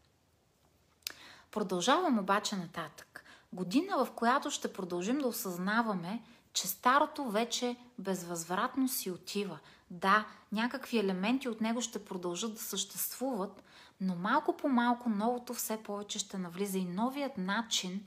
Продължавам 1.50 2.18
обаче 2.18 2.56
нататък. 2.56 3.09
Година, 3.52 4.04
в 4.04 4.11
която 4.11 4.50
ще 4.50 4.73
продължим 4.73 5.19
да 5.19 5.28
осъзнаваме, 5.28 6.23
че 6.52 6.69
старото 6.69 7.30
вече 7.30 7.76
безвъзвратно 7.99 8.88
си 8.88 9.11
отива. 9.11 9.59
Да, 9.90 10.26
някакви 10.52 10.99
елементи 10.99 11.49
от 11.49 11.61
него 11.61 11.80
ще 11.80 12.04
продължат 12.04 12.54
да 12.54 12.61
съществуват, 12.61 13.62
но 14.00 14.14
малко 14.14 14.57
по 14.57 14.69
малко 14.69 15.09
новото 15.09 15.54
все 15.54 15.83
повече 15.83 16.19
ще 16.19 16.38
навлиза 16.38 16.78
и 16.78 16.85
новият 16.85 17.38
начин 17.38 18.04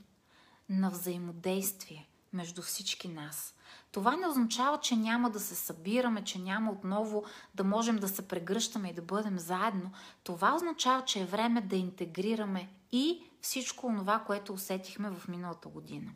на 0.68 0.90
взаимодействие 0.90 2.08
между 2.32 2.62
всички 2.62 3.08
нас. 3.08 3.54
Това 3.94 4.16
не 4.16 4.26
означава, 4.26 4.80
че 4.80 4.96
няма 4.96 5.30
да 5.30 5.40
се 5.40 5.54
събираме, 5.54 6.24
че 6.24 6.38
няма 6.38 6.72
отново 6.72 7.24
да 7.54 7.64
можем 7.64 7.96
да 7.96 8.08
се 8.08 8.28
прегръщаме 8.28 8.88
и 8.88 8.92
да 8.92 9.02
бъдем 9.02 9.38
заедно. 9.38 9.92
Това 10.24 10.54
означава, 10.54 11.04
че 11.04 11.20
е 11.20 11.26
време 11.26 11.60
да 11.60 11.76
интегрираме 11.76 12.68
и 12.92 13.22
всичко 13.40 13.94
това, 13.98 14.18
което 14.18 14.52
усетихме 14.52 15.10
в 15.10 15.28
миналата 15.28 15.68
година. 15.68 16.10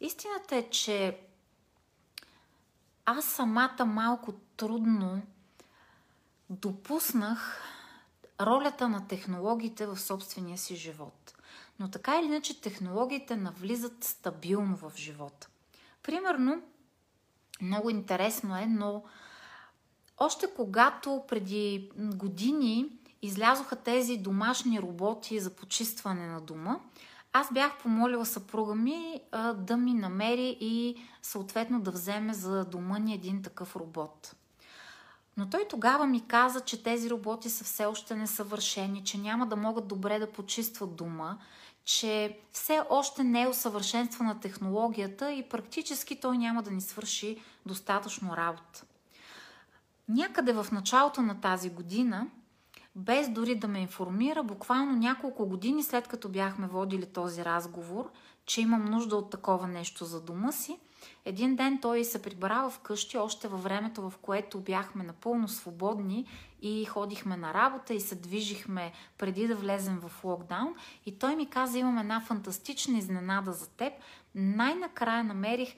Истината 0.00 0.56
е, 0.56 0.70
че 0.70 1.20
аз 3.04 3.24
самата 3.24 3.84
малко 3.86 4.32
трудно 4.56 5.22
допуснах 6.50 7.62
ролята 8.40 8.88
на 8.88 9.08
технологиите 9.08 9.86
в 9.86 10.00
собствения 10.00 10.58
си 10.58 10.76
живот. 10.76 11.34
Но 11.78 11.90
така 11.90 12.18
или 12.18 12.26
иначе 12.26 12.60
технологиите 12.60 13.36
навлизат 13.36 14.04
стабилно 14.04 14.76
в 14.76 14.92
живота. 14.96 15.48
Примерно, 16.04 16.62
много 17.60 17.90
интересно 17.90 18.56
е, 18.56 18.66
но 18.66 19.02
още 20.18 20.46
когато 20.56 21.22
преди 21.28 21.90
години 21.96 22.86
излязоха 23.22 23.76
тези 23.76 24.16
домашни 24.16 24.80
роботи 24.80 25.40
за 25.40 25.50
почистване 25.50 26.26
на 26.26 26.40
дома, 26.40 26.78
аз 27.32 27.52
бях 27.52 27.78
помолила 27.82 28.26
съпруга 28.26 28.74
ми 28.74 29.20
а, 29.32 29.52
да 29.52 29.76
ми 29.76 29.94
намери 29.94 30.56
и 30.60 30.96
съответно 31.22 31.80
да 31.80 31.90
вземе 31.90 32.34
за 32.34 32.64
дома 32.64 32.98
ни 32.98 33.14
един 33.14 33.42
такъв 33.42 33.76
робот. 33.76 34.36
Но 35.36 35.50
той 35.50 35.66
тогава 35.68 36.06
ми 36.06 36.26
каза, 36.28 36.60
че 36.60 36.82
тези 36.82 37.10
роботи 37.10 37.50
са 37.50 37.64
все 37.64 37.86
още 37.86 38.16
несъвършени, 38.16 39.04
че 39.04 39.18
няма 39.18 39.46
да 39.46 39.56
могат 39.56 39.88
добре 39.88 40.18
да 40.18 40.32
почистват 40.32 40.96
дома, 40.96 41.38
че 41.84 42.38
все 42.52 42.82
още 42.90 43.24
не 43.24 43.42
е 43.42 43.48
усъвършенствана 43.48 44.40
технологията 44.40 45.32
и 45.32 45.48
практически 45.48 46.20
той 46.20 46.38
няма 46.38 46.62
да 46.62 46.70
ни 46.70 46.80
свърши 46.80 47.42
достатъчно 47.66 48.36
работа. 48.36 48.84
Някъде 50.08 50.52
в 50.52 50.66
началото 50.72 51.22
на 51.22 51.40
тази 51.40 51.70
година 51.70 52.26
без 52.96 53.28
дори 53.28 53.54
да 53.54 53.68
ме 53.68 53.78
информира, 53.78 54.42
буквално 54.42 54.96
няколко 54.96 55.46
години 55.46 55.82
след 55.82 56.08
като 56.08 56.28
бяхме 56.28 56.66
водили 56.66 57.06
този 57.06 57.44
разговор, 57.44 58.10
че 58.46 58.60
имам 58.60 58.84
нужда 58.84 59.16
от 59.16 59.30
такова 59.30 59.66
нещо 59.66 60.04
за 60.04 60.20
дома 60.20 60.52
си, 60.52 60.78
един 61.24 61.56
ден 61.56 61.78
той 61.82 62.04
се 62.04 62.22
прибра 62.22 62.70
вкъщи, 62.70 63.18
още 63.18 63.48
във 63.48 63.62
времето, 63.62 64.10
в 64.10 64.18
което 64.22 64.60
бяхме 64.60 65.04
напълно 65.04 65.48
свободни 65.48 66.26
и 66.62 66.84
ходихме 66.84 67.36
на 67.36 67.54
работа 67.54 67.94
и 67.94 68.00
се 68.00 68.14
движихме 68.14 68.92
преди 69.18 69.46
да 69.46 69.56
влезем 69.56 70.00
в 70.00 70.24
локдаун. 70.24 70.74
И 71.06 71.18
той 71.18 71.36
ми 71.36 71.46
каза, 71.46 71.78
имам 71.78 71.98
една 71.98 72.20
фантастична 72.20 72.98
изненада 72.98 73.52
за 73.52 73.68
теб. 73.68 73.92
Най-накрая 74.34 75.24
намерих 75.24 75.76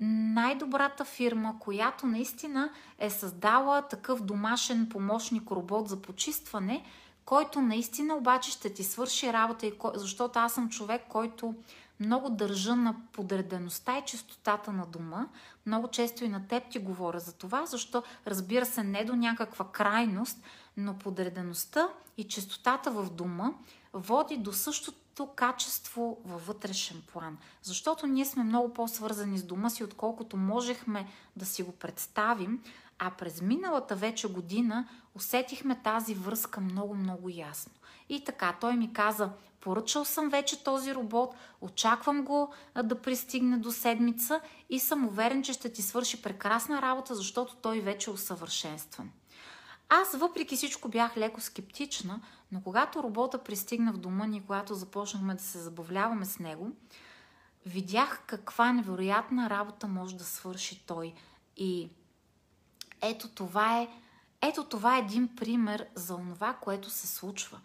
най-добрата 0.00 1.04
фирма, 1.04 1.58
която 1.58 2.06
наистина 2.06 2.70
е 2.98 3.10
създала 3.10 3.82
такъв 3.82 4.22
домашен 4.22 4.88
помощник 4.88 5.50
робот 5.50 5.88
за 5.88 6.02
почистване, 6.02 6.84
който 7.24 7.60
наистина 7.60 8.14
обаче 8.14 8.50
ще 8.50 8.74
ти 8.74 8.84
свърши 8.84 9.32
работа, 9.32 9.70
защото 9.94 10.38
аз 10.38 10.54
съм 10.54 10.68
човек, 10.68 11.02
който 11.08 11.54
много 12.00 12.30
държа 12.30 12.76
на 12.76 12.96
подредеността 13.12 13.98
и 13.98 14.04
чистотата 14.04 14.72
на 14.72 14.86
дома. 14.86 15.26
Много 15.66 15.88
често 15.88 16.24
и 16.24 16.28
на 16.28 16.48
теб 16.48 16.70
ти 16.70 16.78
говоря 16.78 17.20
за 17.20 17.32
това, 17.32 17.66
защо 17.66 18.02
разбира 18.26 18.66
се 18.66 18.82
не 18.82 19.04
до 19.04 19.16
някаква 19.16 19.64
крайност, 19.72 20.42
но 20.76 20.98
подредеността 20.98 21.88
и 22.16 22.24
чистотата 22.24 22.90
в 22.90 23.10
дома 23.10 23.52
води 23.92 24.36
до 24.36 24.52
същото 24.52 24.98
то 25.16 25.26
качество 25.26 26.18
във 26.24 26.46
вътрешен 26.46 27.02
план. 27.12 27.38
Защото 27.62 28.06
ние 28.06 28.24
сме 28.24 28.44
много 28.44 28.72
по-свързани 28.72 29.38
с 29.38 29.42
дома 29.42 29.70
си, 29.70 29.84
отколкото 29.84 30.36
можехме 30.36 31.06
да 31.36 31.46
си 31.46 31.62
го 31.62 31.72
представим, 31.72 32.62
а 32.98 33.10
през 33.10 33.42
миналата 33.42 33.96
вече 33.96 34.28
година 34.28 34.88
усетихме 35.14 35.80
тази 35.82 36.14
връзка 36.14 36.60
много-много 36.60 37.28
ясно. 37.28 37.72
И 38.08 38.24
така, 38.24 38.56
той 38.60 38.76
ми 38.76 38.92
каза, 38.92 39.30
поръчал 39.60 40.04
съм 40.04 40.28
вече 40.28 40.64
този 40.64 40.94
робот, 40.94 41.34
очаквам 41.60 42.24
го 42.24 42.52
да 42.84 43.02
пристигне 43.02 43.58
до 43.58 43.72
седмица 43.72 44.40
и 44.70 44.80
съм 44.80 45.06
уверен, 45.06 45.42
че 45.42 45.52
ще 45.52 45.72
ти 45.72 45.82
свърши 45.82 46.22
прекрасна 46.22 46.82
работа, 46.82 47.14
защото 47.14 47.56
той 47.56 47.80
вече 47.80 48.10
е 48.10 48.12
усъвършенстван. 48.12 49.10
Аз 49.88 50.16
въпреки 50.16 50.56
всичко 50.56 50.88
бях 50.88 51.16
леко 51.16 51.40
скептична, 51.40 52.20
но 52.52 52.60
когато 52.60 53.02
робота 53.02 53.44
пристигна 53.44 53.92
в 53.92 53.98
дома 53.98 54.26
ни, 54.26 54.42
когато 54.42 54.74
започнахме 54.74 55.34
да 55.34 55.42
се 55.42 55.58
забавляваме 55.58 56.24
с 56.24 56.38
него, 56.38 56.72
видях 57.66 58.22
каква 58.26 58.72
невероятна 58.72 59.50
работа 59.50 59.88
може 59.88 60.16
да 60.16 60.24
свърши 60.24 60.86
той. 60.86 61.14
И 61.56 61.90
ето 63.02 63.28
това 63.28 63.80
е, 63.80 63.88
ето 64.42 64.64
това 64.64 64.96
е 64.96 65.00
един 65.00 65.36
пример 65.36 65.86
за 65.94 66.16
това, 66.16 66.54
което 66.54 66.90
се 66.90 67.06
случва. 67.06 67.60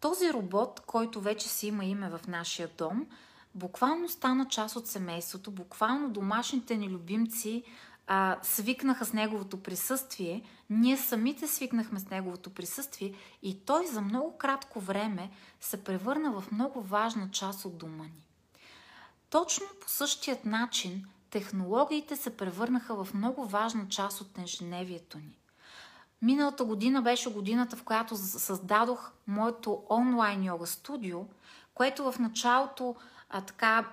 Този 0.00 0.32
робот, 0.32 0.80
който 0.86 1.20
вече 1.20 1.48
си 1.48 1.66
има 1.66 1.84
име 1.84 2.08
в 2.08 2.20
нашия 2.28 2.68
дом, 2.78 3.06
буквално 3.54 4.08
стана 4.08 4.48
част 4.48 4.76
от 4.76 4.86
семейството, 4.86 5.50
буквално 5.50 6.10
домашните 6.10 6.76
ни 6.76 6.88
любимци 6.88 7.62
а, 8.06 8.38
свикнаха 8.42 9.04
с 9.04 9.12
неговото 9.12 9.62
присъствие, 9.62 10.42
ние 10.70 10.96
самите 10.96 11.48
свикнахме 11.48 12.00
с 12.00 12.10
неговото 12.10 12.50
присъствие 12.50 13.14
и 13.42 13.60
той 13.64 13.86
за 13.86 14.00
много 14.00 14.38
кратко 14.38 14.80
време 14.80 15.30
се 15.60 15.84
превърна 15.84 16.40
в 16.40 16.52
много 16.52 16.82
важна 16.82 17.30
част 17.30 17.64
от 17.64 17.78
дома 17.78 18.04
ни. 18.04 18.26
Точно 19.30 19.66
по 19.80 19.88
същият 19.88 20.44
начин 20.44 21.06
технологиите 21.36 22.16
се 22.16 22.36
превърнаха 22.36 23.04
в 23.04 23.14
много 23.14 23.46
важна 23.46 23.88
част 23.88 24.20
от 24.20 24.38
ежедневието 24.38 25.18
ни. 25.18 25.38
Миналата 26.22 26.64
година 26.64 27.02
беше 27.02 27.32
годината, 27.32 27.76
в 27.76 27.82
която 27.82 28.16
създадох 28.16 29.12
моето 29.26 29.82
онлайн 29.90 30.44
йога 30.44 30.66
студио, 30.66 31.20
което 31.74 32.12
в 32.12 32.18
началото 32.18 32.96
а, 33.30 33.40
така 33.40 33.88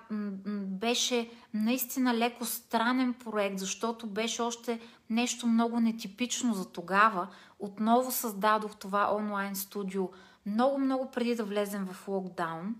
беше 0.80 1.30
наистина 1.54 2.14
леко 2.14 2.44
странен 2.44 3.14
проект, 3.14 3.58
защото 3.58 4.06
беше 4.06 4.42
още 4.42 4.80
нещо 5.10 5.46
много 5.46 5.80
нетипично 5.80 6.54
за 6.54 6.72
тогава. 6.72 7.28
Отново 7.58 8.12
създадох 8.12 8.76
това 8.76 9.14
онлайн 9.16 9.56
студио 9.56 10.08
много-много 10.46 11.10
преди 11.10 11.34
да 11.34 11.44
влезем 11.44 11.86
в 11.92 12.08
локдаун. 12.08 12.74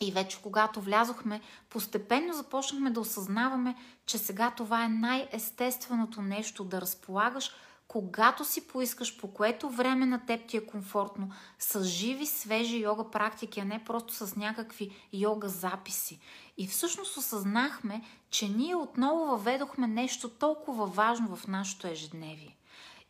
И 0.00 0.12
вече 0.12 0.42
когато 0.42 0.80
влязохме, 0.80 1.40
постепенно 1.70 2.32
започнахме 2.32 2.90
да 2.90 3.00
осъзнаваме, 3.00 3.74
че 4.06 4.18
сега 4.18 4.50
това 4.50 4.84
е 4.84 4.88
най-естественото 4.88 6.22
нещо 6.22 6.64
да 6.64 6.80
разполагаш 6.80 7.50
когато 7.88 8.44
си 8.44 8.68
поискаш, 8.68 9.16
по 9.16 9.34
което 9.34 9.70
време 9.70 10.06
на 10.06 10.26
теб 10.26 10.46
ти 10.46 10.56
е 10.56 10.66
комфортно, 10.66 11.30
с 11.58 11.84
живи, 11.84 12.26
свежи 12.26 12.78
йога 12.78 13.10
практики, 13.10 13.60
а 13.60 13.64
не 13.64 13.84
просто 13.84 14.14
с 14.14 14.36
някакви 14.36 15.08
йога 15.12 15.48
записи. 15.48 16.20
И 16.58 16.66
всъщност 16.66 17.16
осъзнахме, 17.16 18.02
че 18.30 18.48
ние 18.48 18.74
отново 18.74 19.26
въведохме 19.26 19.86
нещо 19.86 20.28
толкова 20.28 20.86
важно 20.86 21.36
в 21.36 21.46
нашето 21.48 21.86
ежедневие. 21.86 22.56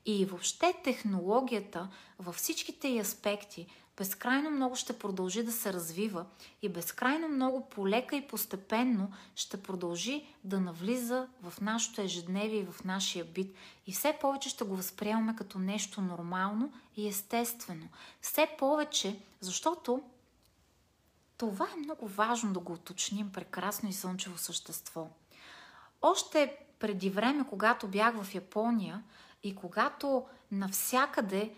И 0.06 0.24
въобще 0.24 0.74
технологията 0.84 1.88
във 2.18 2.34
всичките 2.34 2.88
й 2.88 3.00
аспекти 3.00 3.66
безкрайно 3.96 4.50
много 4.50 4.76
ще 4.76 4.98
продължи 4.98 5.42
да 5.42 5.52
се 5.52 5.72
развива 5.72 6.26
и 6.62 6.68
безкрайно 6.68 7.28
много 7.28 7.68
полека 7.68 8.16
и 8.16 8.26
постепенно 8.26 9.12
ще 9.36 9.62
продължи 9.62 10.26
да 10.44 10.60
навлиза 10.60 11.28
в 11.42 11.60
нашето 11.60 12.00
ежедневие 12.00 12.60
и 12.60 12.66
в 12.66 12.84
нашия 12.84 13.24
бит. 13.24 13.56
И 13.86 13.92
все 13.92 14.18
повече 14.20 14.48
ще 14.48 14.64
го 14.64 14.76
възприемаме 14.76 15.36
като 15.36 15.58
нещо 15.58 16.00
нормално 16.00 16.72
и 16.96 17.08
естествено. 17.08 17.88
Все 18.20 18.48
повече, 18.58 19.20
защото 19.40 20.02
това 21.36 21.68
е 21.74 21.80
много 21.80 22.08
важно 22.08 22.52
да 22.52 22.60
го 22.60 22.72
уточним 22.72 23.32
прекрасно 23.32 23.88
и 23.88 23.92
слънчево 23.92 24.38
същество. 24.38 25.08
Още 26.02 26.56
преди 26.78 27.10
време, 27.10 27.46
когато 27.48 27.88
бях 27.88 28.22
в 28.22 28.34
Япония 28.34 29.02
и 29.42 29.54
когато 29.54 30.26
навсякъде 30.52 31.54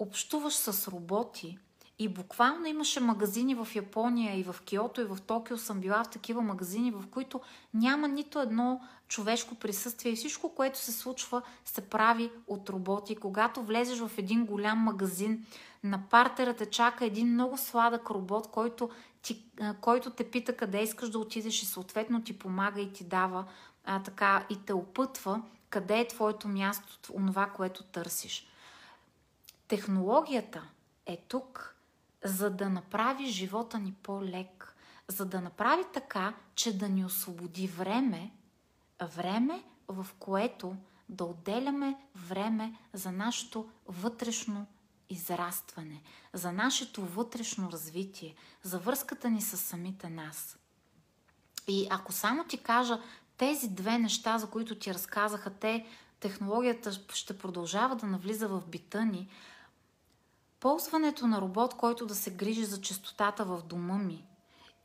общуваш 0.00 0.54
с 0.54 0.88
роботи 0.88 1.58
И 1.98 2.08
буквално 2.08 2.66
имаше 2.66 3.00
магазини 3.00 3.54
в 3.54 3.68
Япония 3.74 4.38
и 4.38 4.42
в 4.42 4.56
Киото 4.64 5.00
и 5.00 5.04
в 5.04 5.18
Токио 5.26 5.58
съм 5.58 5.80
била 5.80 6.04
в 6.04 6.10
такива 6.10 6.42
магазини, 6.42 6.90
в 6.90 7.04
които 7.10 7.40
няма 7.74 8.08
нито 8.08 8.40
едно 8.40 8.80
човешко 9.08 9.54
присъствие 9.54 10.12
и 10.12 10.16
всичко, 10.16 10.54
което 10.54 10.78
се 10.78 10.92
случва, 10.92 11.42
се 11.64 11.80
прави 11.80 12.30
от 12.46 12.70
роботи. 12.70 13.16
Когато 13.16 13.62
влезеш 13.62 13.98
в 13.98 14.10
един 14.18 14.46
голям 14.46 14.78
магазин, 14.78 15.46
на 15.84 16.02
партера 16.10 16.54
те 16.54 16.66
чака 16.66 17.04
един 17.04 17.32
много 17.32 17.58
сладък 17.58 18.10
робот, 18.10 18.50
който, 18.50 18.90
ти, 19.22 19.44
който 19.80 20.10
те 20.10 20.30
пита 20.30 20.56
къде 20.56 20.82
искаш 20.82 21.10
да 21.10 21.18
отидеш 21.18 21.62
и 21.62 21.66
съответно 21.66 22.22
ти 22.22 22.38
помага 22.38 22.80
и 22.80 22.92
ти 22.92 23.04
дава 23.04 23.44
а, 23.84 24.02
така 24.02 24.46
и 24.50 24.56
те 24.66 24.72
опътва 24.72 25.42
къде 25.70 26.00
е 26.00 26.08
твоето 26.08 26.48
място, 26.48 27.12
онова, 27.14 27.46
което 27.46 27.82
търсиш. 27.82 28.49
Технологията 29.70 30.68
е 31.06 31.16
тук, 31.16 31.76
за 32.24 32.50
да 32.50 32.68
направи 32.68 33.26
живота 33.26 33.78
ни 33.78 33.94
по-лек, 34.02 34.74
за 35.08 35.24
да 35.26 35.40
направи 35.40 35.82
така, 35.94 36.34
че 36.54 36.78
да 36.78 36.88
ни 36.88 37.04
освободи 37.04 37.66
време, 37.66 38.30
време, 39.02 39.64
в 39.88 40.06
което 40.18 40.76
да 41.08 41.24
отделяме 41.24 41.96
време 42.14 42.78
за 42.92 43.12
нашето 43.12 43.68
вътрешно 43.86 44.66
израстване, 45.10 46.02
за 46.32 46.52
нашето 46.52 47.02
вътрешно 47.02 47.72
развитие, 47.72 48.34
за 48.62 48.78
връзката 48.78 49.30
ни 49.30 49.42
с 49.42 49.56
самите 49.56 50.08
нас. 50.08 50.58
И 51.68 51.86
ако 51.90 52.12
само 52.12 52.44
ти 52.44 52.58
кажа 52.58 53.00
тези 53.36 53.68
две 53.68 53.98
неща, 53.98 54.38
за 54.38 54.50
които 54.50 54.74
ти 54.74 54.94
разказаха, 54.94 55.50
те, 55.50 55.86
технологията 56.20 56.92
ще 56.92 57.38
продължава 57.38 57.96
да 57.96 58.06
навлиза 58.06 58.48
в 58.48 58.62
бита 58.66 59.04
ни, 59.04 59.28
ползването 60.60 61.26
на 61.26 61.40
робот, 61.40 61.74
който 61.74 62.06
да 62.06 62.14
се 62.14 62.30
грижи 62.30 62.64
за 62.64 62.80
чистотата 62.80 63.44
в 63.44 63.62
дома 63.62 63.98
ми 63.98 64.24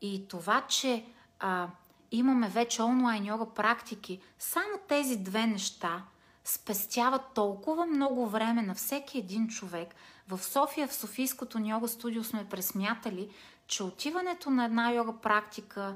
и 0.00 0.28
това, 0.28 0.60
че 0.68 1.04
а, 1.40 1.68
имаме 2.10 2.48
вече 2.48 2.82
онлайн 2.82 3.26
йога 3.26 3.46
практики, 3.46 4.20
само 4.38 4.78
тези 4.88 5.16
две 5.16 5.46
неща 5.46 6.02
спестяват 6.44 7.22
толкова 7.34 7.86
много 7.86 8.26
време 8.26 8.62
на 8.62 8.74
всеки 8.74 9.18
един 9.18 9.48
човек. 9.48 9.94
В 10.28 10.38
София, 10.42 10.88
в 10.88 10.94
Софийското 10.94 11.58
йога 11.58 11.88
студио 11.88 12.24
сме 12.24 12.48
пресмятали, 12.48 13.30
че 13.66 13.82
отиването 13.82 14.50
на 14.50 14.64
една 14.64 14.92
йога 14.92 15.12
практика, 15.12 15.94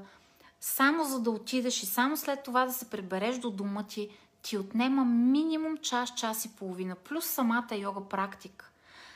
само 0.61 1.03
за 1.03 1.21
да 1.21 1.31
отидеш 1.31 1.83
и 1.83 1.85
само 1.85 2.17
след 2.17 2.43
това 2.43 2.65
да 2.65 2.73
се 2.73 2.89
прибереш 2.89 3.37
до 3.37 3.51
дома 3.51 3.83
ти, 3.83 4.09
ти 4.41 4.57
отнема 4.57 5.05
минимум 5.05 5.77
час, 5.77 6.15
час 6.15 6.45
и 6.45 6.55
половина, 6.55 6.95
плюс 6.95 7.25
самата 7.25 7.75
йога 7.75 8.01
практика. 8.09 8.70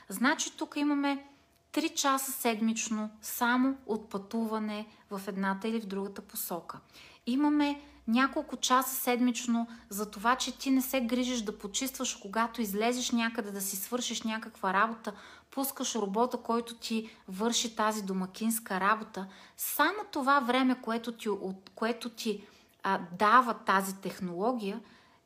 Значи 0.09 0.57
тук 0.57 0.75
имаме 0.75 1.27
3 1.73 1.93
часа 1.93 2.31
седмично 2.31 3.09
само 3.21 3.77
от 3.85 4.09
пътуване 4.09 4.87
в 5.11 5.21
едната 5.27 5.67
или 5.67 5.81
в 5.81 5.85
другата 5.85 6.21
посока. 6.21 6.79
Имаме 7.25 7.81
няколко 8.07 8.57
часа 8.57 8.95
седмично 8.95 9.67
за 9.89 10.11
това, 10.11 10.35
че 10.35 10.57
ти 10.57 10.71
не 10.71 10.81
се 10.81 11.01
грижиш 11.01 11.41
да 11.41 11.57
почистваш, 11.57 12.15
когато 12.15 12.61
излезеш 12.61 13.11
някъде 13.11 13.51
да 13.51 13.61
си 13.61 13.75
свършиш 13.75 14.21
някаква 14.21 14.73
работа, 14.73 15.13
пускаш 15.51 15.95
робота, 15.95 16.37
който 16.37 16.75
ти 16.75 17.09
върши 17.27 17.75
тази 17.75 18.03
домакинска 18.03 18.79
работа. 18.79 19.27
Само 19.57 19.97
това 20.11 20.39
време, 20.39 20.81
което 20.81 21.11
ти, 21.11 21.29
от, 21.29 21.71
което 21.75 22.09
ти 22.09 22.43
а, 22.83 22.99
дава 23.19 23.53
тази 23.53 23.95
технология, 23.95 24.79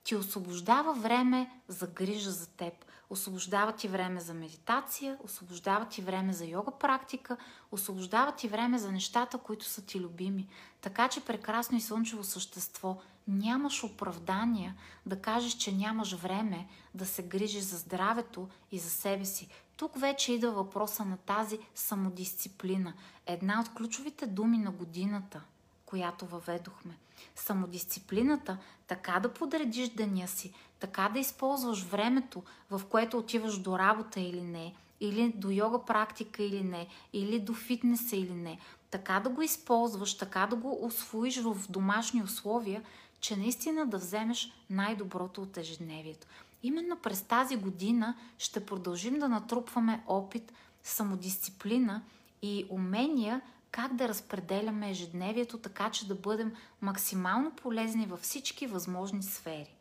ти 0.03 0.15
освобождава 0.15 0.93
време 0.93 1.61
за 1.67 1.87
грижа 1.87 2.31
за 2.31 2.47
теб. 2.47 2.73
Освобождава 3.09 3.71
ти 3.71 3.87
време 3.87 4.21
за 4.21 4.33
медитация, 4.33 5.17
освобождава 5.23 5.85
ти 5.85 6.01
време 6.01 6.33
за 6.33 6.45
йога 6.45 6.71
практика, 6.71 7.37
освобождава 7.71 8.31
ти 8.31 8.47
време 8.47 8.77
за 8.77 8.91
нещата, 8.91 9.37
които 9.37 9.65
са 9.65 9.85
ти 9.85 9.99
любими. 9.99 10.47
Така 10.81 11.07
че 11.07 11.25
прекрасно 11.25 11.77
и 11.77 11.81
слънчево 11.81 12.23
същество 12.23 12.97
нямаш 13.27 13.83
оправдания 13.83 14.75
да 15.05 15.21
кажеш, 15.21 15.53
че 15.53 15.71
нямаш 15.71 16.13
време 16.13 16.67
да 16.93 17.05
се 17.05 17.23
грижиш 17.23 17.63
за 17.63 17.77
здравето 17.77 18.49
и 18.71 18.79
за 18.79 18.89
себе 18.89 19.25
си. 19.25 19.47
Тук 19.77 19.99
вече 19.99 20.33
идва 20.33 20.51
въпроса 20.51 21.05
на 21.05 21.17
тази 21.17 21.59
самодисциплина. 21.75 22.93
Една 23.25 23.61
от 23.61 23.73
ключовите 23.73 24.27
думи 24.27 24.57
на 24.57 24.71
годината, 24.71 25.41
която 25.85 26.25
въведохме. 26.25 26.97
Самодисциплината, 27.35 28.57
така 28.87 29.19
да 29.19 29.33
подредиш 29.33 29.89
деня 29.89 30.27
си, 30.27 30.53
така 30.79 31.09
да 31.13 31.19
използваш 31.19 31.83
времето, 31.83 32.43
в 32.69 32.81
което 32.89 33.17
отиваш 33.17 33.57
до 33.57 33.79
работа 33.79 34.19
или 34.19 34.41
не, 34.41 34.73
или 34.99 35.33
до 35.35 35.49
йога 35.49 35.85
практика 35.85 36.43
или 36.43 36.63
не, 36.63 36.87
или 37.13 37.39
до 37.39 37.53
фитнеса 37.53 38.15
или 38.15 38.33
не, 38.33 38.59
така 38.91 39.19
да 39.19 39.29
го 39.29 39.41
използваш, 39.41 40.17
така 40.17 40.47
да 40.47 40.55
го 40.55 40.85
освоиш 40.85 41.41
в 41.41 41.57
домашни 41.69 42.23
условия, 42.23 42.83
че 43.19 43.35
наистина 43.35 43.85
да 43.85 43.97
вземеш 43.97 44.53
най-доброто 44.69 45.41
от 45.41 45.57
ежедневието. 45.57 46.27
Именно 46.63 46.95
през 46.95 47.21
тази 47.21 47.55
година 47.55 48.15
ще 48.37 48.65
продължим 48.65 49.19
да 49.19 49.29
натрупваме 49.29 50.03
опит, 50.07 50.53
самодисциплина 50.83 52.01
и 52.41 52.65
умения 52.69 53.41
как 53.71 53.95
да 53.95 54.07
разпределяме 54.07 54.91
ежедневието, 54.91 55.57
така 55.57 55.89
че 55.89 56.07
да 56.07 56.15
бъдем 56.15 56.55
максимално 56.81 57.51
полезни 57.51 58.05
във 58.05 58.19
всички 58.19 58.67
възможни 58.67 59.23
сфери. 59.23 59.75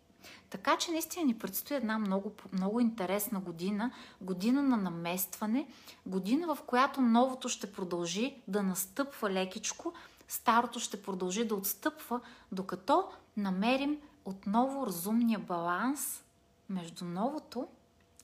Така 0.50 0.76
че 0.76 0.90
наистина 0.90 1.24
ни 1.24 1.38
предстои 1.38 1.76
една 1.76 1.98
много, 1.98 2.32
много 2.52 2.80
интересна 2.80 3.40
година, 3.40 3.92
година 4.20 4.62
на 4.62 4.76
наместване, 4.76 5.68
година 6.06 6.54
в 6.54 6.62
която 6.62 7.00
новото 7.00 7.48
ще 7.48 7.72
продължи 7.72 8.42
да 8.48 8.62
настъпва 8.62 9.30
лекичко, 9.30 9.92
старото 10.28 10.80
ще 10.80 11.02
продължи 11.02 11.44
да 11.44 11.54
отстъпва, 11.54 12.20
докато 12.52 13.10
намерим 13.36 14.00
отново 14.24 14.86
разумния 14.86 15.38
баланс 15.38 16.24
между 16.68 17.04
новото 17.04 17.68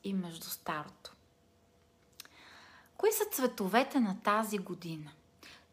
и 0.05 0.15
между 0.15 0.45
старото. 0.51 1.13
Кои 2.97 3.13
са 3.13 3.25
цветовете 3.33 4.01
на 4.01 4.17
тази 4.21 4.59
година? 4.59 5.11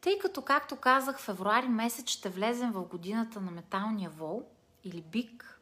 Тъй 0.01 0.19
като, 0.19 0.41
както 0.41 0.75
казах, 0.75 1.19
февруари 1.19 1.67
месец 1.67 2.09
ще 2.09 2.29
влезем 2.29 2.71
в 2.71 2.85
годината 2.85 3.41
на 3.41 3.51
металния 3.51 4.09
вол 4.09 4.45
или 4.83 5.01
бик, 5.01 5.61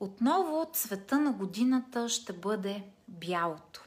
отново 0.00 0.66
цвета 0.72 1.18
на 1.18 1.32
годината 1.32 2.08
ще 2.08 2.32
бъде 2.32 2.84
бялото. 3.08 3.84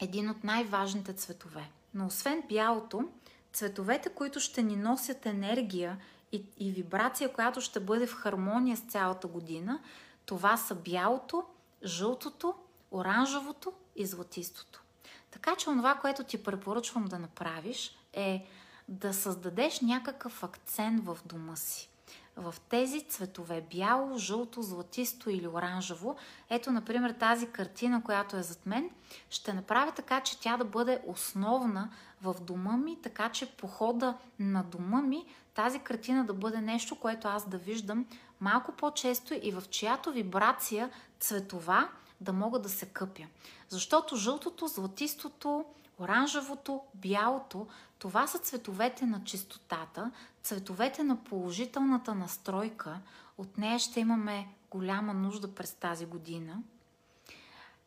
Един 0.00 0.30
от 0.30 0.44
най-важните 0.44 1.12
цветове. 1.12 1.70
Но 1.94 2.06
освен 2.06 2.42
бялото, 2.48 3.08
цветовете, 3.52 4.08
които 4.08 4.40
ще 4.40 4.62
ни 4.62 4.76
носят 4.76 5.26
енергия 5.26 5.98
и, 6.32 6.44
и 6.58 6.72
вибрация, 6.72 7.32
която 7.32 7.60
ще 7.60 7.80
бъде 7.80 8.06
в 8.06 8.14
хармония 8.14 8.76
с 8.76 8.80
цялата 8.80 9.26
година, 9.26 9.80
това 10.26 10.56
са 10.56 10.74
бялото, 10.74 11.44
жълтото, 11.84 12.54
оранжевото 12.90 13.72
и 13.96 14.06
златистото. 14.06 14.82
Така 15.30 15.56
че 15.56 15.64
това, 15.64 15.94
което 15.94 16.24
ти 16.24 16.42
препоръчвам 16.42 17.04
да 17.04 17.18
направиш 17.18 17.98
е 18.12 18.46
да 18.88 19.14
създадеш 19.14 19.80
някакъв 19.80 20.44
акцент 20.44 21.04
в 21.04 21.18
дома 21.26 21.56
си. 21.56 21.90
В 22.36 22.54
тези 22.68 23.00
цветове 23.00 23.64
бяло, 23.74 24.18
жълто, 24.18 24.62
златисто 24.62 25.30
или 25.30 25.48
оранжево, 25.48 26.16
ето, 26.50 26.72
например, 26.72 27.10
тази 27.10 27.46
картина, 27.46 28.02
която 28.04 28.36
е 28.36 28.42
зад 28.42 28.66
мен, 28.66 28.90
ще 29.30 29.52
направя 29.52 29.92
така, 29.92 30.20
че 30.20 30.40
тя 30.40 30.56
да 30.56 30.64
бъде 30.64 31.02
основна 31.06 31.90
в 32.22 32.36
дома 32.40 32.76
ми, 32.76 32.98
така 33.02 33.28
че 33.28 33.56
по 33.56 33.66
хода 33.66 34.14
на 34.38 34.62
дома 34.62 35.02
ми 35.02 35.26
тази 35.54 35.78
картина 35.78 36.24
да 36.24 36.34
бъде 36.34 36.60
нещо, 36.60 36.96
което 36.96 37.28
аз 37.28 37.48
да 37.48 37.58
виждам 37.58 38.06
малко 38.40 38.72
по-често 38.72 39.34
и 39.42 39.50
в 39.50 39.62
чиято 39.70 40.12
вибрация 40.12 40.90
цветова 41.20 41.88
да 42.20 42.32
мога 42.32 42.58
да 42.58 42.68
се 42.68 42.86
къпя. 42.86 43.26
Защото 43.68 44.16
жълтото, 44.16 44.66
златистото, 44.66 45.64
оранжевото, 46.00 46.80
бялото, 46.94 47.66
това 47.98 48.26
са 48.26 48.38
цветовете 48.38 49.06
на 49.06 49.24
чистотата, 49.24 50.10
цветовете 50.42 51.02
на 51.02 51.24
положителната 51.24 52.14
настройка. 52.14 53.00
От 53.38 53.58
нея 53.58 53.78
ще 53.78 54.00
имаме 54.00 54.48
голяма 54.70 55.14
нужда 55.14 55.54
през 55.54 55.74
тази 55.74 56.06
година. 56.06 56.62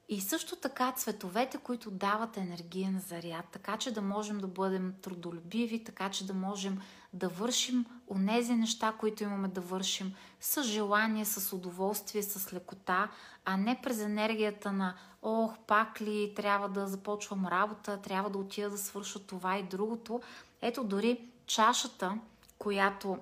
И 0.10 0.22
също 0.22 0.56
така 0.56 0.92
цветовете, 0.92 1.58
които 1.58 1.92
дават 1.92 2.38
енергиен 2.38 3.04
заряд, 3.08 3.46
така 3.52 3.78
че 3.78 3.94
да 3.94 4.02
можем 4.02 4.38
да 4.38 4.48
бъдем 4.48 4.94
трудолюбиви, 5.02 5.84
така 5.84 6.10
че 6.10 6.28
да 6.28 6.34
можем 6.34 6.82
да 7.14 7.30
вършим 7.30 7.86
онези 8.08 8.54
неща, 8.54 8.94
които 9.00 9.24
имаме 9.24 9.48
да 9.48 9.62
вършим 9.62 10.14
с 10.42 10.64
желание, 10.64 11.26
с 11.26 11.54
удоволствие, 11.54 12.24
с 12.24 12.54
лекота, 12.54 13.10
а 13.46 13.58
не 13.58 13.80
през 13.84 14.00
енергията 14.00 14.72
на 14.72 14.96
ох, 15.22 15.58
пак 15.68 16.02
ли 16.02 16.34
трябва 16.36 16.70
да 16.70 16.88
започвам 16.88 17.48
работа, 17.48 18.02
трябва 18.02 18.30
да 18.30 18.38
отида 18.38 18.70
да 18.70 18.78
свърша 18.78 19.20
това 19.20 19.58
и 19.58 19.64
другото. 19.64 20.22
Ето 20.62 20.84
дори 20.84 21.30
чашата, 21.46 22.20
която 22.58 23.18